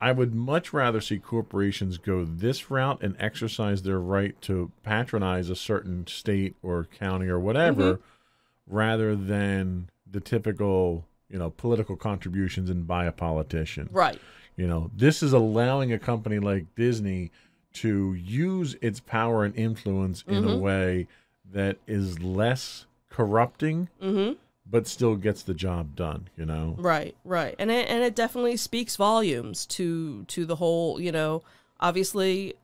[0.00, 5.48] I would much rather see corporations go this route and exercise their right to patronize
[5.48, 8.74] a certain state or county or whatever, Mm-hmm.
[8.76, 13.88] rather than the typical you know political contributions and buy a politician.
[13.92, 14.18] Right.
[14.56, 17.30] You know, this is allowing a company like Disney
[17.74, 20.52] to use its power and influence in Mm-hmm.
[20.52, 21.06] a way
[21.52, 24.34] that is less corrupting, Mm-hmm.
[24.66, 26.28] But still gets the job done.
[26.36, 31.00] You know, Right, right, and it and it definitely speaks volumes to to the whole.
[31.00, 31.42] You know,
[31.80, 32.54] obviously,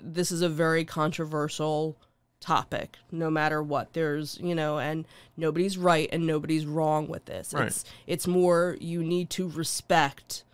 [0.00, 1.96] this is a very controversial
[2.40, 2.96] topic.
[3.10, 7.52] No matter what, there's you know, and nobody's right and nobody's wrong with this.
[7.54, 7.66] Right.
[7.66, 10.44] It's it's more you need to respect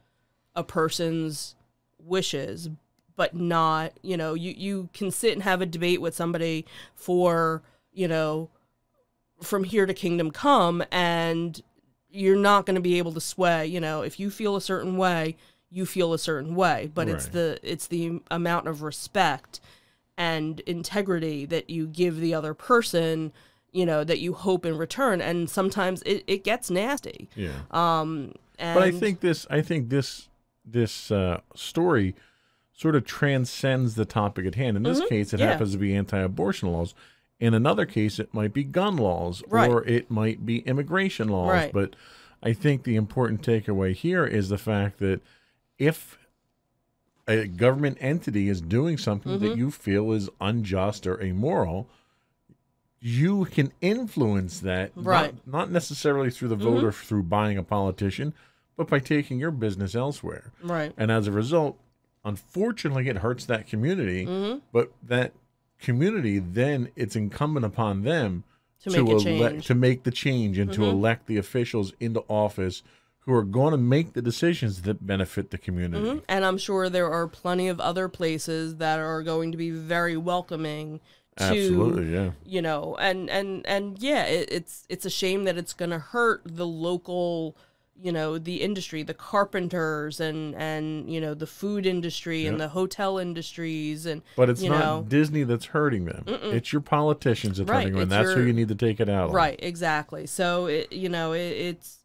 [0.54, 1.54] a person's
[1.98, 2.68] wishes,
[3.16, 7.62] but not you know you you can sit and have a debate with somebody for
[7.92, 8.48] you know,
[9.42, 11.62] from here to kingdom come and
[12.10, 14.96] you're not going to be able to sway, you know, if you feel a certain
[14.96, 15.36] way,
[15.70, 19.60] you feel a certain way, but it's the it's the amount of respect
[20.16, 23.32] and integrity that you give the other person,
[23.70, 27.28] you know, that you hope in return and sometimes it, it gets nasty.
[27.34, 27.52] Yeah.
[27.70, 30.28] Um and but I think this I think this
[30.64, 32.14] this uh, story
[32.72, 34.76] sort of transcends the topic at hand.
[34.76, 35.46] In this case, it yeah.
[35.50, 36.94] happens to be anti-abortion laws.
[37.40, 39.70] In another case, it might be gun laws Right.
[39.70, 41.50] or it might be immigration laws.
[41.50, 41.72] Right.
[41.72, 41.94] But
[42.42, 45.20] I think the important takeaway here is the fact that
[45.78, 46.18] if
[47.28, 49.58] a government entity is doing something that Mm-hmm.
[49.58, 51.88] you feel is unjust or immoral,
[53.00, 55.36] you can influence that, not- Right.
[55.36, 55.50] Mm-hmm.
[55.50, 58.34] not, necessarily through the vote or through buying a politician,
[58.76, 60.52] but by taking your business elsewhere.
[60.62, 60.92] right.
[60.96, 61.78] And as a result,
[62.24, 64.26] unfortunately, it hurts that community.
[64.26, 64.58] Mm-hmm.
[64.72, 65.32] But that
[65.80, 68.44] community, then it's incumbent upon them
[68.84, 69.24] To make elect.
[69.24, 69.60] Mm-hmm.
[69.60, 72.82] to make the change and to elect the officials into office
[73.20, 76.02] who are going to make the decisions that benefit the community.
[76.08, 76.22] Mhm.
[76.28, 80.16] And I'm sure there are plenty of other places that are going to be very
[80.16, 81.00] welcoming
[81.36, 82.30] to Absolutely, yeah.
[82.44, 85.98] you know and and and yeah it, it's it's a shame that it's going to
[86.00, 87.56] hurt the local
[88.00, 92.68] you know the industry the carpenters and and you know the food industry and the
[92.68, 96.24] hotel industries and But it's not know Disney that's hurting them.
[96.26, 98.02] It's your politicians that's Right, hurting them.
[98.02, 99.34] It's that's who you need to take it out on.
[99.34, 101.98] right exactly so it you know it, it's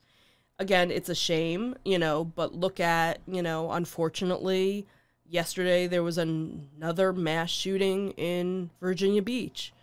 [0.59, 4.85] again it's a shame you know but look at you know unfortunately
[5.29, 9.73] yesterday there was an- another mass shooting in virginia beach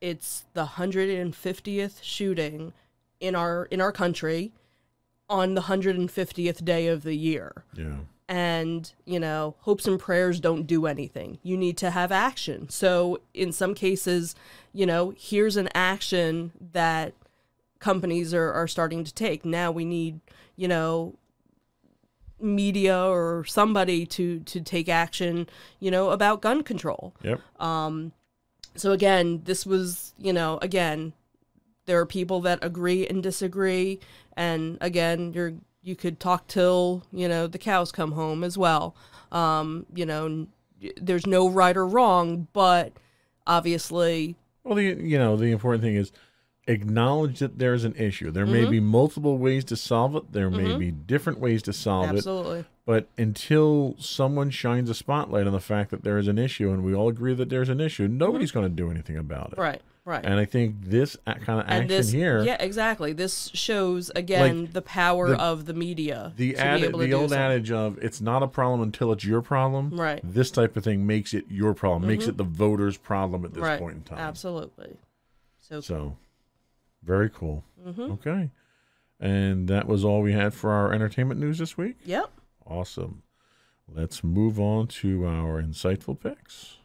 [0.00, 2.72] it's the 150th shooting
[3.20, 4.52] in our in our country
[5.28, 7.64] on the 150th day of the year.
[7.74, 7.96] Yeah.
[8.28, 11.38] and you know hopes and prayers don't do anything.
[11.42, 12.68] You need to have action.
[12.68, 14.34] So in some cases
[14.72, 17.14] you know here's an action that
[17.78, 19.44] companies are, are starting to take.
[19.44, 20.20] Now we need
[20.56, 21.14] you know
[22.40, 25.48] media or somebody to to take action
[25.80, 27.14] you know about gun control.
[27.22, 27.40] Yep.
[27.60, 28.12] Um
[28.74, 31.12] so again this was you know again
[31.86, 33.98] there are people that agree and disagree
[34.36, 38.94] and again you're you could talk till you know the cows come home as well
[39.32, 40.46] um you know
[41.00, 42.92] there's no right or wrong but
[43.46, 46.12] obviously Well, the you know the important thing is
[46.68, 48.32] acknowledge that there's an issue.
[48.32, 48.52] There Mm-hmm.
[48.52, 50.32] may be multiple ways to solve it.
[50.32, 52.16] There may be different ways to solve it.
[52.16, 56.70] absolutely But until someone shines a spotlight on the fact that there is an issue,
[56.72, 59.50] and we all agree that there's an issue, nobody's going to do anything about it.
[59.52, 59.60] Mm-hmm.
[59.60, 63.50] right right And I think this kind of action and this here, yeah exactly this
[63.52, 68.20] shows again the power the- of the media the ad, the old adage of "it's
[68.22, 70.18] not a problem until it's your problem." Right.
[70.24, 70.32] Mm-hmm.
[70.32, 73.62] This type of thing makes it your problem, makes it the voters' problem at this
[73.62, 74.18] right point in time.
[74.18, 74.96] absolutely
[75.60, 76.16] so So,
[77.02, 77.64] very cool.
[77.86, 78.12] Mm-hmm.
[78.12, 78.50] Okay.
[79.18, 81.96] And that was all we had for our entertainment news this week.
[82.04, 82.30] yep
[82.64, 83.22] Awesome.
[83.88, 86.78] Let's move on to our insightful picks.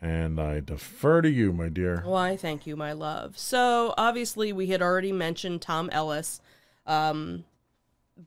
[0.00, 2.02] And I defer to you, my dear.
[2.04, 3.36] Why, thank you, my love.
[3.36, 6.40] So, obviously, we had already mentioned Tom Ellis
[6.86, 7.44] um,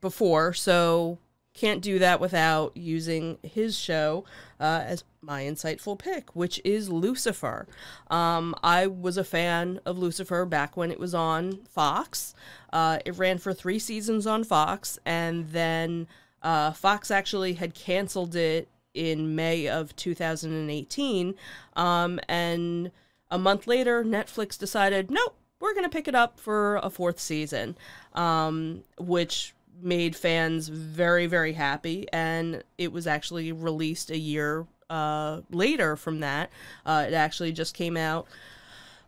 [0.00, 1.18] before, so
[1.52, 4.24] can't do that without using his show
[4.60, 7.66] uh, as my insightful pick, which is Lucifer.
[8.08, 12.34] Um, I was a fan of Lucifer back when it was on Fox.
[12.72, 16.08] Uh, it ran for three seasons on Fox, and then
[16.42, 21.34] uh, Fox actually had canceled it in May of 2018.
[21.76, 22.90] Um, and
[23.30, 27.18] a month later, Netflix decided, nope, we're going to pick it up for a fourth
[27.20, 27.76] season,
[28.14, 32.06] um, which made fans very, very happy.
[32.12, 36.50] And it was actually released a year uh, later from that.
[36.86, 38.26] Uh, it actually just came out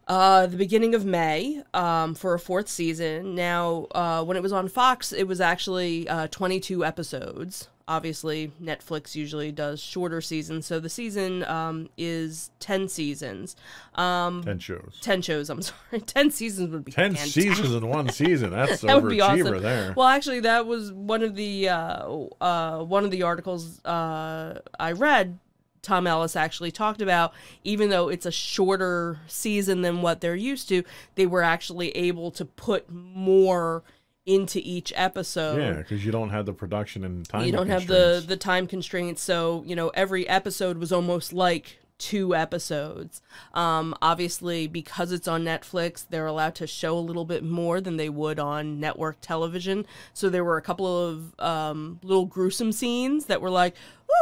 [0.08, 3.34] uh, the beginning of May um, for a fourth season.
[3.34, 7.68] Now, uh, when it was on Fox, it was actually uh, 22 episodes.
[7.88, 13.54] Obviously, Netflix usually does shorter seasons, so the season um, is 10 seasons.
[13.94, 14.98] Um, Ten shows.
[15.02, 16.00] 10 shows, I'm sorry.
[16.04, 17.44] 10 seasons would be Ten fantastic.
[17.44, 18.50] seasons in one season.
[18.50, 19.62] That's That would be overachiever awesome.
[19.62, 19.94] there.
[19.96, 22.10] Well, actually, that was one of the uh,
[22.40, 25.38] uh, one of the articles uh, I read.
[25.82, 27.32] Tom Ellis actually talked about,
[27.62, 30.82] even though it's a shorter season than what they're used to,
[31.14, 33.84] they were actually able to put more
[34.26, 37.46] into each episode yeah, because you don't have the production and time.
[37.46, 41.78] you don't have the the time constraints so you know every episode was almost like
[41.98, 43.22] two episodes.
[43.54, 47.96] Um, obviously, because it's on Netflix, they're allowed to show a little bit more than
[47.96, 49.86] they would on network television.
[50.12, 53.74] So there were a couple of um, little gruesome scenes that were like,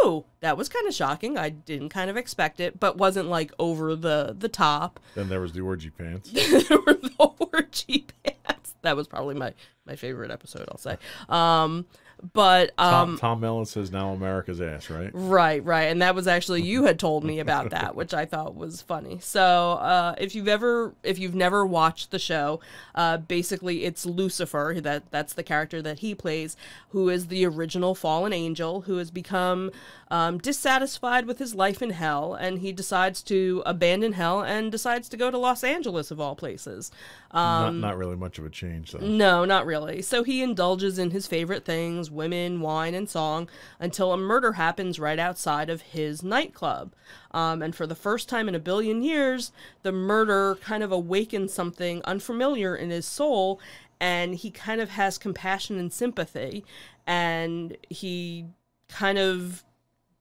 [0.05, 1.37] "Ooh, that was kind of shocking.
[1.37, 5.41] I didn't kind of expect it, but wasn't like over the the top." Then there
[5.41, 6.31] was the orgy pants.
[6.33, 8.64] there were the orgy pants.
[8.85, 9.53] That was probably my
[9.87, 10.69] my favorite episode.
[10.71, 10.97] I'll say.
[11.29, 11.87] Um,
[12.33, 15.11] but um, Tom, Tom Mellon says now America's ass, right?
[15.13, 15.85] Right, right.
[15.85, 19.19] And that was actually you had told me about that, which I thought was funny.
[19.21, 22.61] So, uh, if you've ever if you've never watched the show,
[22.95, 26.57] uh, basically it's Lucifer, that that's the character that he plays,
[26.91, 29.71] who is the original fallen angel who has become
[30.11, 35.09] um, dissatisfied with his life in hell and he decides to abandon hell and decides
[35.09, 36.93] to go to Los Angeles of all places.
[37.33, 39.01] not, not really much of a change, though.
[39.01, 40.03] No, not really.
[40.03, 43.49] So he indulges in his favorite things women, wine, and song
[43.79, 46.95] until a murder happens right outside of his nightclub.
[47.33, 49.53] Um, and for the first time in a billion years,
[49.83, 53.61] the murder kind of awakens something unfamiliar in his soul,
[54.01, 56.65] and he kind of has compassion and sympathy.
[57.07, 58.47] And he
[58.89, 59.65] kind of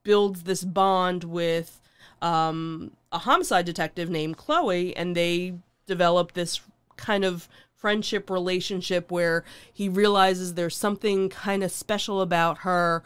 [0.02, 1.80] builds this bond with
[2.20, 5.54] um, a homicide detective named Chloe, and they
[5.86, 6.60] develop this
[6.96, 7.48] kind of
[7.84, 13.02] friendship relationship where he realizes there's something kind of special about her.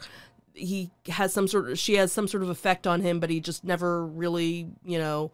[0.53, 3.41] He has some sort of, she has some sort of effect on him, but he
[3.41, 5.33] just never really, you know,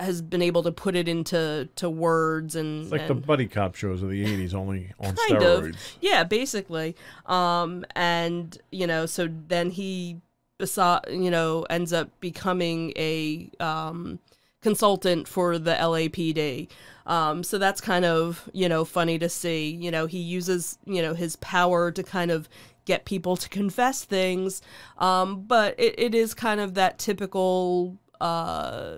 [0.00, 3.76] has been able to put it into to words and It's like the buddy cop
[3.76, 5.68] shows of the 80s, only on kind steroids.
[5.70, 6.96] of yeah basically
[7.26, 10.20] um and you know so then he
[10.58, 14.18] you know ends up becoming a um
[14.62, 16.68] consultant for the LAPD
[17.06, 21.00] um so that's kind of you know funny to see you know he uses you
[21.00, 22.48] know his power to kind of
[22.84, 24.62] get people to confess things
[24.98, 28.96] um but it, it is kind of that typical uh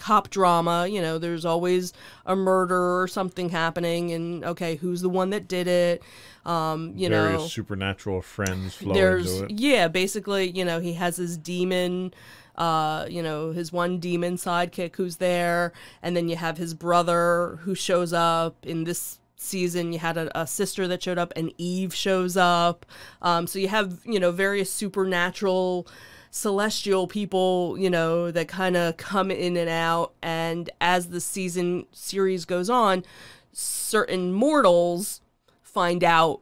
[0.00, 0.88] cop drama.
[0.88, 1.92] You know, there's always
[2.26, 6.02] a murder or something happening, and okay, who's the one that did it?
[6.44, 9.60] Um, you Various know, supernatural friends flow there's into it.
[9.60, 12.12] yeah, basically, you know, he has his demon.
[12.60, 17.58] Uh, you know, his one demon sidekick who's there, and then you have his brother
[17.62, 19.94] who shows up in this season.
[19.94, 22.84] You had a, a sister that showed up, and Eve shows up.
[23.22, 25.88] Um, so you have you know various supernatural
[26.30, 30.12] celestial people, you know, that kind of come in and out.
[30.22, 33.04] And as the season series goes on,
[33.52, 35.20] certain mortals
[35.62, 36.40] find out,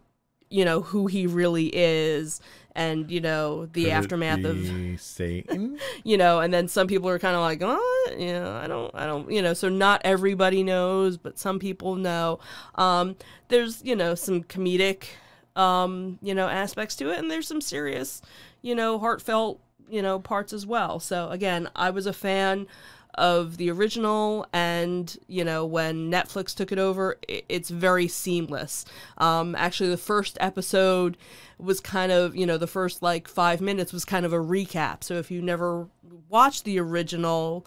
[0.50, 2.40] you know, who he really is.
[2.78, 5.78] And, you know, the Could aftermath of Satan.
[6.04, 8.94] you know and then some people are kind of like oh you know i don't
[8.94, 12.38] i don't you know so not everybody knows but some people know
[12.76, 13.16] um
[13.48, 15.04] there's you know some comedic
[15.56, 18.22] um you know aspects to it and there's some serious
[18.62, 22.66] you know heartfelt you know parts as well so again i was a fan
[23.14, 28.84] of the original and you know when netflix took it over it's very seamless.
[29.18, 31.16] Um actually the first episode
[31.58, 35.02] was kind of you know the first like five minutes was kind of a recap.
[35.02, 35.88] So if you never
[36.28, 37.66] watched the original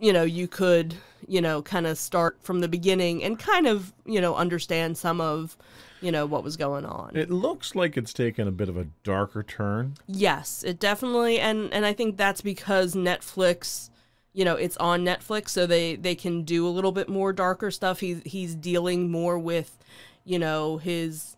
[0.00, 0.94] you know you could
[1.26, 5.20] you know kind of start from the beginning and kind of you know understand some
[5.20, 5.56] of
[6.00, 7.16] you know what was going on.
[7.16, 9.94] It looks like it's taken a bit of a darker turn.
[10.06, 13.90] Yes, it definitely and and I think that's because Netflix,
[14.38, 17.72] you know, it's on Netflix so they they can do a little bit more darker
[17.72, 17.98] stuff.
[17.98, 19.76] He's he's dealing more with,
[20.24, 21.36] you know, his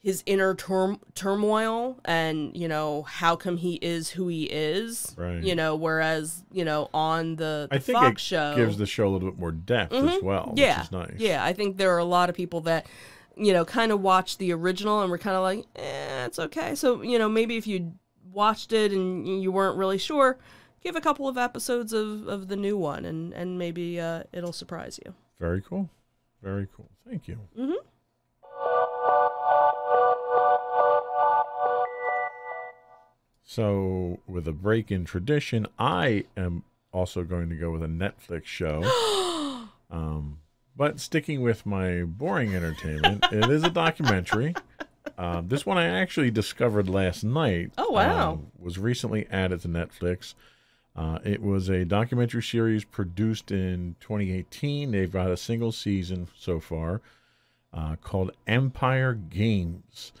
[0.00, 5.42] his inner turm- turmoil and you know how come he is who he is Right.
[5.42, 8.86] you know whereas you know on the, the I think fox it show gives the
[8.86, 11.14] show a little bit more depth as well, yeah, which is nice.
[11.18, 12.86] Yeah, I think there are a lot of people that,
[13.36, 16.76] you know, kind of watched the original and were kind of like, eh, it's okay.
[16.76, 17.92] So, you know, maybe if you
[18.32, 20.38] watched it and you weren't really sure,
[20.82, 24.52] give a couple of episodes of, of the new one and, and maybe uh, it'll
[24.52, 25.14] surprise you.
[25.38, 25.90] Very cool.
[26.42, 26.88] Very cool.
[27.08, 27.38] Thank you.
[27.58, 27.74] Mm-hmm.
[33.48, 38.44] So, with a break in tradition, I am also going to go with a Netflix
[38.46, 38.82] show.
[39.90, 40.38] um,
[40.76, 44.54] but sticking with my boring entertainment, it is a documentary.
[45.16, 47.72] Um, this one I actually discovered last night.
[47.78, 48.32] Oh, wow.
[48.32, 50.34] um, was recently added to Netflix.
[50.96, 54.90] Uh, it was a documentary series produced in 2018.
[54.90, 57.02] They've got a single season so far
[57.72, 60.12] uh, called Empire Games.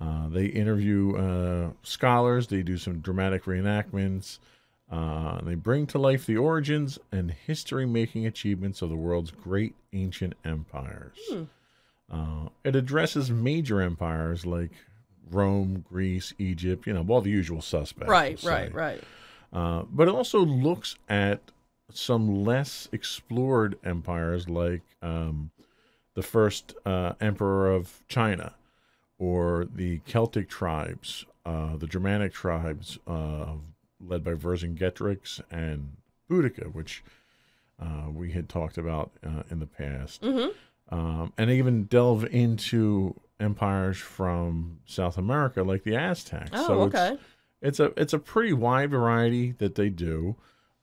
[0.00, 4.38] Uh, they interview uh, scholars, they do some dramatic reenactments,
[4.90, 9.30] uh, and they bring to life the origins and history making achievements of the world's
[9.30, 11.18] great ancient empires.
[12.10, 14.70] Uh, it addresses major empires like
[15.30, 18.10] Rome, Greece, Egypt, you know, all the usual suspects.
[18.10, 19.02] Right, right, right.
[19.52, 21.40] Uh, but it also looks at
[21.92, 25.50] some less explored empires like um,
[26.14, 28.54] the first uh, emperor of China
[29.18, 33.52] or the Celtic tribes, uh, the Germanic tribes uh,
[34.00, 35.96] led by Vercingetorix and
[36.30, 37.04] Boudica, which
[37.80, 40.24] uh, we had talked about uh, in the past.
[40.88, 46.50] Um, and even delve into empires from South America like the Aztecs.
[46.52, 47.12] Oh, so okay.
[47.14, 47.22] it's
[47.80, 50.36] a it's a pretty wide variety that they do.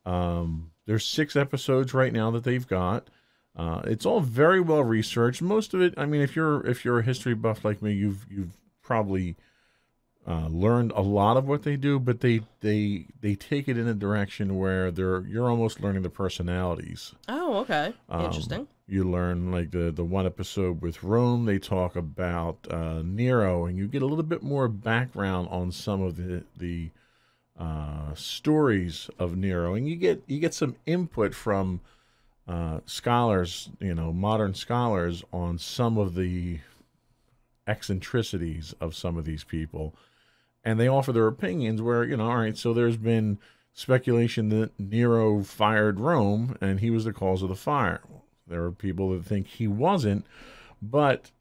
[0.05, 3.09] Um, there's six episodes right now that they've got.
[3.55, 5.41] Uh, it's all very well researched.
[5.41, 8.25] Most of it, I mean, if you're if you're a history buff like me, you've
[8.29, 9.35] you've probably
[10.27, 13.87] uh, learned a lot of what they do, but they they they take it in
[13.87, 17.13] a direction where they're you're almost learning the personalities.
[17.27, 17.93] Oh, okay.
[18.07, 18.67] Um, Interesting.
[18.89, 21.45] You learn like the the one episode with Rome.
[21.45, 26.01] They talk about uh, Nero, and you get a little bit more background on some
[26.01, 26.89] of the the
[27.59, 31.81] uh, stories of Nero, and you get you get some input from
[32.47, 36.59] uh, scholars, you know, modern scholars on some of the
[37.67, 39.93] eccentricities of some of these people,
[40.63, 41.79] and they offer their opinions.
[41.79, 43.37] Where you know, all right, so there's been
[43.71, 48.01] speculation that Nero fired Rome, and he was the cause of the fire.
[48.49, 50.25] There are people that think he wasn't,
[50.81, 51.31] but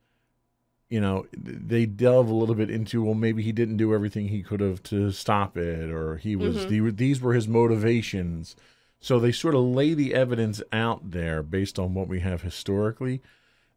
[0.89, 4.43] you know they delve a little bit into well maybe he didn't do everything he
[4.43, 6.87] could have to stop it or he was mm-hmm.
[6.87, 8.57] the, these were his motivations
[8.99, 13.21] so they sort of lay the evidence out there based on what we have historically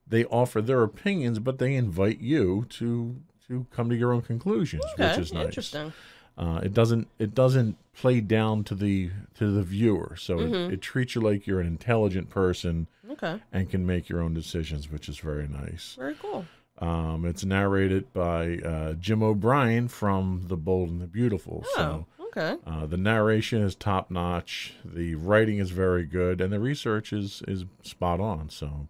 [0.08, 3.18] they offer their opinions but they invite you to
[3.48, 5.10] to come to your own conclusions Okay.
[5.10, 5.94] which is nice Interesting.
[6.38, 10.82] Uh, it doesn't it doesn't play down to the to the viewer so it, it
[10.82, 13.40] treats you like you're an intelligent person Okay.
[13.52, 16.46] and can make your own decisions which is very nice Very cool.
[16.80, 21.64] um, it's narrated by uh, Jim O'Brien from The Bold and the Beautiful.
[21.68, 22.56] Oh, So okay.
[22.66, 27.44] uh, the narration is top notch, the writing is very good, and the research is
[27.48, 28.50] is spot on.
[28.50, 28.88] So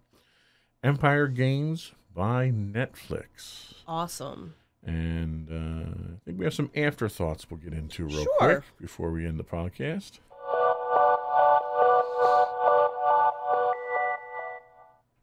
[0.84, 3.72] Empire Games by Netflix.
[3.86, 4.54] Awesome.
[4.84, 8.32] And uh, I think we have some afterthoughts we'll get into real Sure.
[8.38, 10.18] quick before we end the podcast.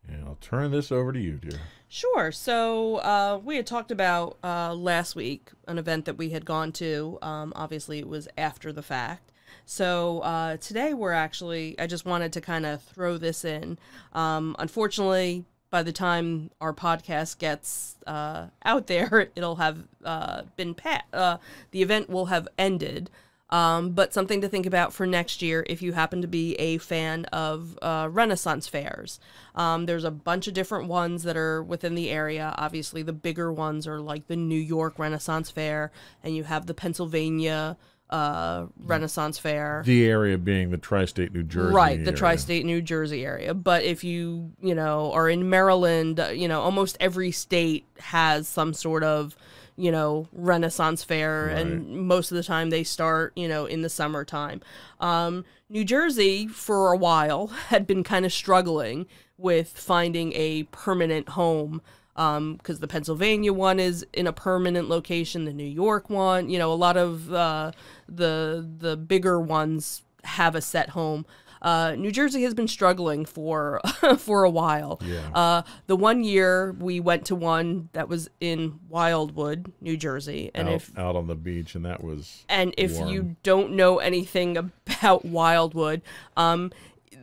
[0.08, 1.60] And I'll turn this over to you, dear.
[1.88, 2.32] Sure.
[2.32, 6.72] So uh, we had talked about uh, last week an event that we had gone
[6.74, 7.18] to.
[7.22, 9.32] Um, obviously, it was after the fact.
[9.66, 13.78] So uh, today we're actually, I just wanted to kind of throw this in.
[14.14, 20.76] Um, unfortunately, by the time our podcast gets uh, out there, it'll have uh, been.
[21.14, 21.38] Uh,
[21.72, 23.10] the event will have ended.
[23.52, 26.78] Um, but something to think about for next year if you happen to be a
[26.78, 29.20] fan of uh, Renaissance fairs.
[29.56, 32.54] Um, there's a bunch of different ones that are within the area.
[32.58, 35.92] Obviously, the bigger ones are like the New York Renaissance Fair,
[36.24, 37.76] and you have the Pennsylvania
[38.10, 39.84] uh, Renaissance Fair.
[39.86, 42.18] The area being the tri-state New Jersey, Right, the area.
[42.18, 43.54] tri-state New Jersey area.
[43.54, 48.48] But if you, you know, are in Maryland, uh, you know, almost every state has
[48.48, 49.36] some sort of,
[49.76, 53.90] you know, Renaissance fair, and most of the time they start, you know, in the
[53.90, 54.62] summertime.
[55.00, 59.06] Um, New Jersey, for a while, had been kind of struggling
[59.38, 61.82] with finding a permanent home
[62.20, 66.72] because the Pennsylvania one is in a permanent location, the New York one, you know,
[66.72, 67.72] a lot of uh,
[68.10, 71.26] the the bigger ones have a set home.
[71.62, 73.80] Uh, New Jersey has been struggling for
[74.18, 75.00] for a while.
[75.04, 75.30] Yeah.
[75.34, 80.68] Uh, the one year we went to one that was in Wildwood, New Jersey, and
[80.68, 83.10] out, if out on the beach, and that was and if warm.
[83.10, 86.02] you don't know anything about Wildwood,
[86.36, 86.72] um,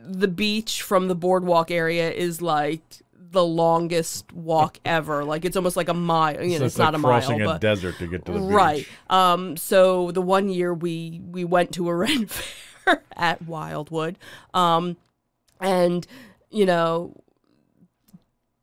[0.03, 2.81] the beach from the boardwalk area is like
[3.31, 5.23] the longest walk ever.
[5.25, 6.41] Like it's almost like a mile.
[6.43, 8.31] You know, So it's, like not a mile, crossing but a desert to get to
[8.33, 8.77] the right.
[8.79, 8.89] beach.
[9.09, 9.57] Um.
[9.57, 14.17] So the one year we we went to a Ren fair at Wildwood,
[14.53, 14.97] um,
[15.59, 16.07] and
[16.49, 17.15] you know,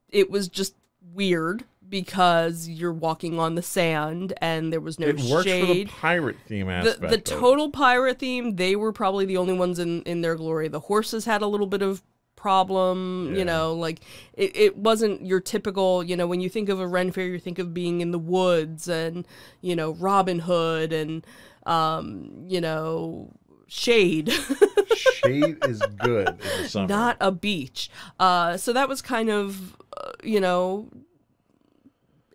[0.09, 0.75] it was just
[1.13, 5.43] weird because you're walking on the sand and there was no It works for the
[5.75, 7.01] shade pirate theme aspect.
[7.11, 7.25] the it.
[7.25, 11.27] total pirate theme they were probably the only ones in in their glory the horses
[11.27, 12.03] had a little bit of
[12.45, 13.39] problem Yeah.
[13.39, 14.01] you know like
[14.35, 17.39] it, it wasn't your typical you know when you think of a ren fair you
[17.39, 19.27] think of being in the woods and
[19.63, 21.27] you know robin hood and
[21.65, 23.31] um you know
[23.67, 24.31] shade
[24.97, 26.87] Shade is good in the summer.
[26.87, 27.91] not a beach.
[28.21, 30.89] Uh, so that was kind of, uh, you know,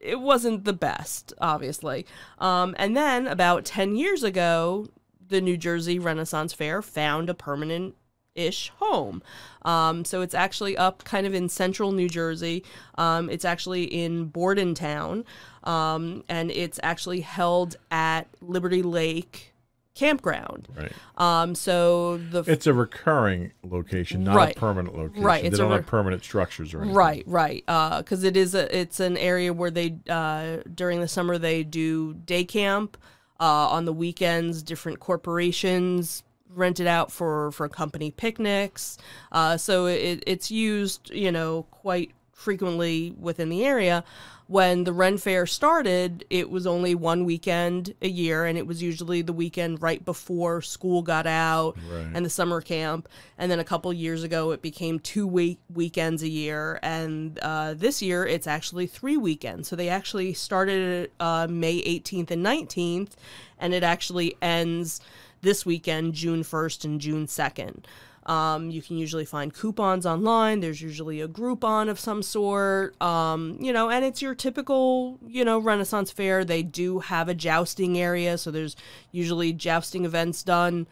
[0.01, 2.05] it wasn't the best, obviously.
[2.39, 4.87] Um, and then about 10 years ago,
[5.27, 7.95] the New Jersey Renaissance Fair found a permanent
[8.39, 9.21] ish home.
[9.63, 12.63] Um, so it's actually up kind of in central New Jersey.
[12.95, 15.25] Um, it's actually in Bordentown.
[15.65, 19.53] Um, and it's actually held at Liberty Lake
[19.93, 20.69] campground.
[20.75, 20.91] Right.
[21.17, 24.55] Um, so the It's a recurring location, not Right.
[24.55, 25.23] a permanent location.
[25.23, 26.95] Right, They it's a don't have permanent structures or anything.
[26.95, 27.63] Right, right.
[27.65, 32.13] Because it is a, it's an area where they uh, during the summer they do
[32.13, 32.97] day camp.
[33.41, 36.23] Uh, on the weekends, different corporations
[36.53, 38.97] rent it out for for company picnics.
[39.31, 44.03] Uh, so it, it's used, you know, quite frequently within the area.
[44.47, 48.81] When the Ren Fair started, it was only one weekend a year, and it was
[48.81, 52.07] usually the weekend right before school got out Right.
[52.15, 53.07] and the summer camp.
[53.37, 57.75] And then a couple years ago, it became two week weekends a year, and uh,
[57.75, 59.67] this year it's actually three weekends.
[59.67, 63.11] So they actually started uh, May 18th and 19th,
[63.59, 64.99] and it actually ends
[65.41, 67.85] this weekend, June 1st and June 2nd.
[68.25, 70.59] Um, you can usually find coupons online.
[70.59, 75.43] There's usually a Groupon of some sort, um, you know, and it's your typical, you
[75.43, 76.45] know, Renaissance fair.
[76.45, 78.75] They do have a jousting area, so there's
[79.11, 80.85] usually jousting events done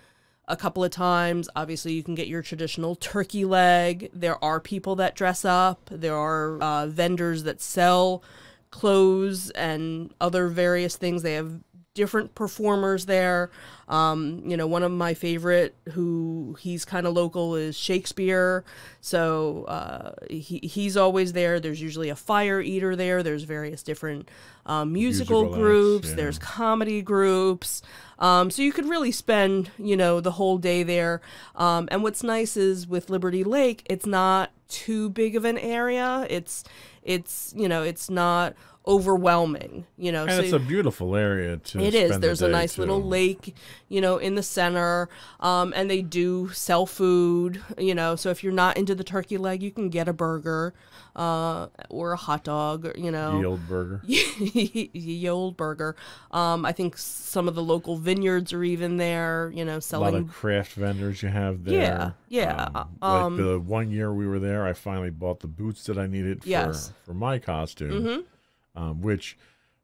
[0.47, 1.47] a couple of times.
[1.55, 4.09] Obviously, you can get your traditional turkey leg.
[4.13, 5.89] There are people that dress up.
[5.91, 8.23] There are uh, vendors that sell
[8.71, 11.21] clothes and other various things.
[11.21, 11.59] They have
[11.97, 13.49] different performers there.
[13.89, 18.63] Um, you know, one of my favorite who he's kind of local is Shakespeare.
[19.01, 21.59] So uh, he, he's always there.
[21.59, 23.23] There's usually a fire eater there.
[23.23, 24.29] There's various different
[24.65, 26.09] um, musical, Musical acts, groups.
[26.09, 26.15] yeah.
[26.15, 27.81] There's comedy groups.
[28.19, 31.21] Um, so you could really spend, you know, the whole day there.
[31.55, 36.27] Um, and what's nice is with Liberty Lake, it's not too big of an area.
[36.29, 36.63] It's,
[37.07, 38.53] it's, you know, it's not
[38.85, 40.23] overwhelming, you know.
[40.23, 42.11] And so it's a beautiful area to it is.
[42.13, 43.55] the There's a day, nice little lake,
[43.89, 48.15] you know, in the center, um, and they do sell food, you know.
[48.15, 50.73] So if you're not into the turkey leg, you can get a burger,
[51.15, 54.01] uh, or a hot dog, or, you know, Yield burger.
[54.05, 55.95] ye old burger.
[56.31, 60.17] Um, I think some of the local vineyards are even there, you know, selling A
[60.19, 61.75] lot of craft vendors you have there.
[61.81, 65.47] Yeah, yeah, Um, um, like the one year we were there, I finally bought the
[65.47, 66.89] boots that I needed for Yes.
[66.89, 68.81] for my costume, Mm-hmm.
[68.81, 69.37] um, which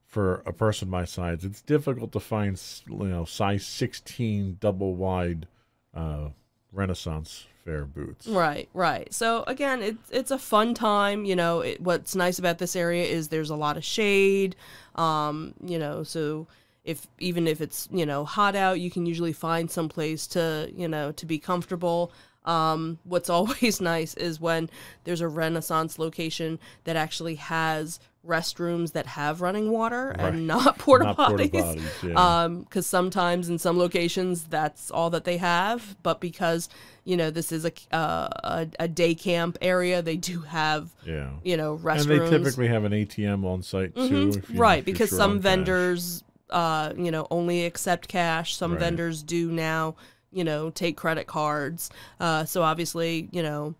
[0.07, 5.47] for a person my size, it's difficult to find you know size sixteen double wide
[5.95, 6.29] uh,
[6.71, 8.27] Renaissance fair boots.
[8.27, 9.11] Right, right.
[9.13, 11.25] So again, it's it's a fun time.
[11.25, 14.55] You know, it, what's nice about this area is there's a lot of shade.
[14.95, 16.47] Um, you know, so
[16.83, 20.71] if even if it's you know hot out, you can usually find some place to
[20.75, 22.11] you know to be comfortable.
[22.45, 24.69] Um, what's always nice is when
[25.03, 30.33] there's a Renaissance location that actually has restrooms that have running water Right.
[30.33, 31.51] and not porta not potties.
[31.51, 32.43] potties, yeah.
[32.43, 36.69] Um, because sometimes in some locations that's all that they have, but because
[37.03, 41.31] you know this is a uh, a, a day camp area, they do have yeah.
[41.43, 42.11] you know restrooms.
[42.11, 44.31] And they typically have an ATM on site too.
[44.37, 48.79] If you, right because some vendors uh you know only accept cash some Right.
[48.81, 49.95] vendors do now
[50.33, 51.89] you know take credit cards.
[52.19, 53.75] Uh so obviously you know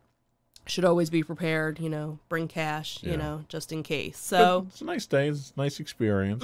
[0.66, 3.12] should always be prepared you know bring cash Yeah.
[3.12, 4.28] you know just in case.
[4.30, 5.28] But so it's a nice day.
[5.30, 6.44] It's a nice experience.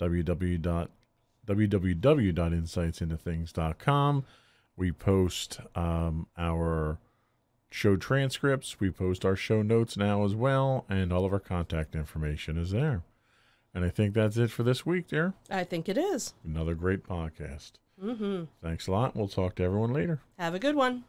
[0.00, 0.88] www.
[1.46, 4.24] www.insightsintothings.com.
[4.76, 6.98] We post um, our
[7.70, 11.94] show transcripts, we post our show notes now as well, and all of our contact
[11.94, 13.02] information is there.
[13.74, 15.34] And I think that's it for this week, dear.
[15.50, 16.34] I think it is.
[16.44, 17.72] Another great podcast.
[18.02, 18.44] Mm-hmm.
[18.62, 19.14] Thanks a lot.
[19.16, 20.20] We'll talk to everyone later.
[20.38, 21.04] Have a good one.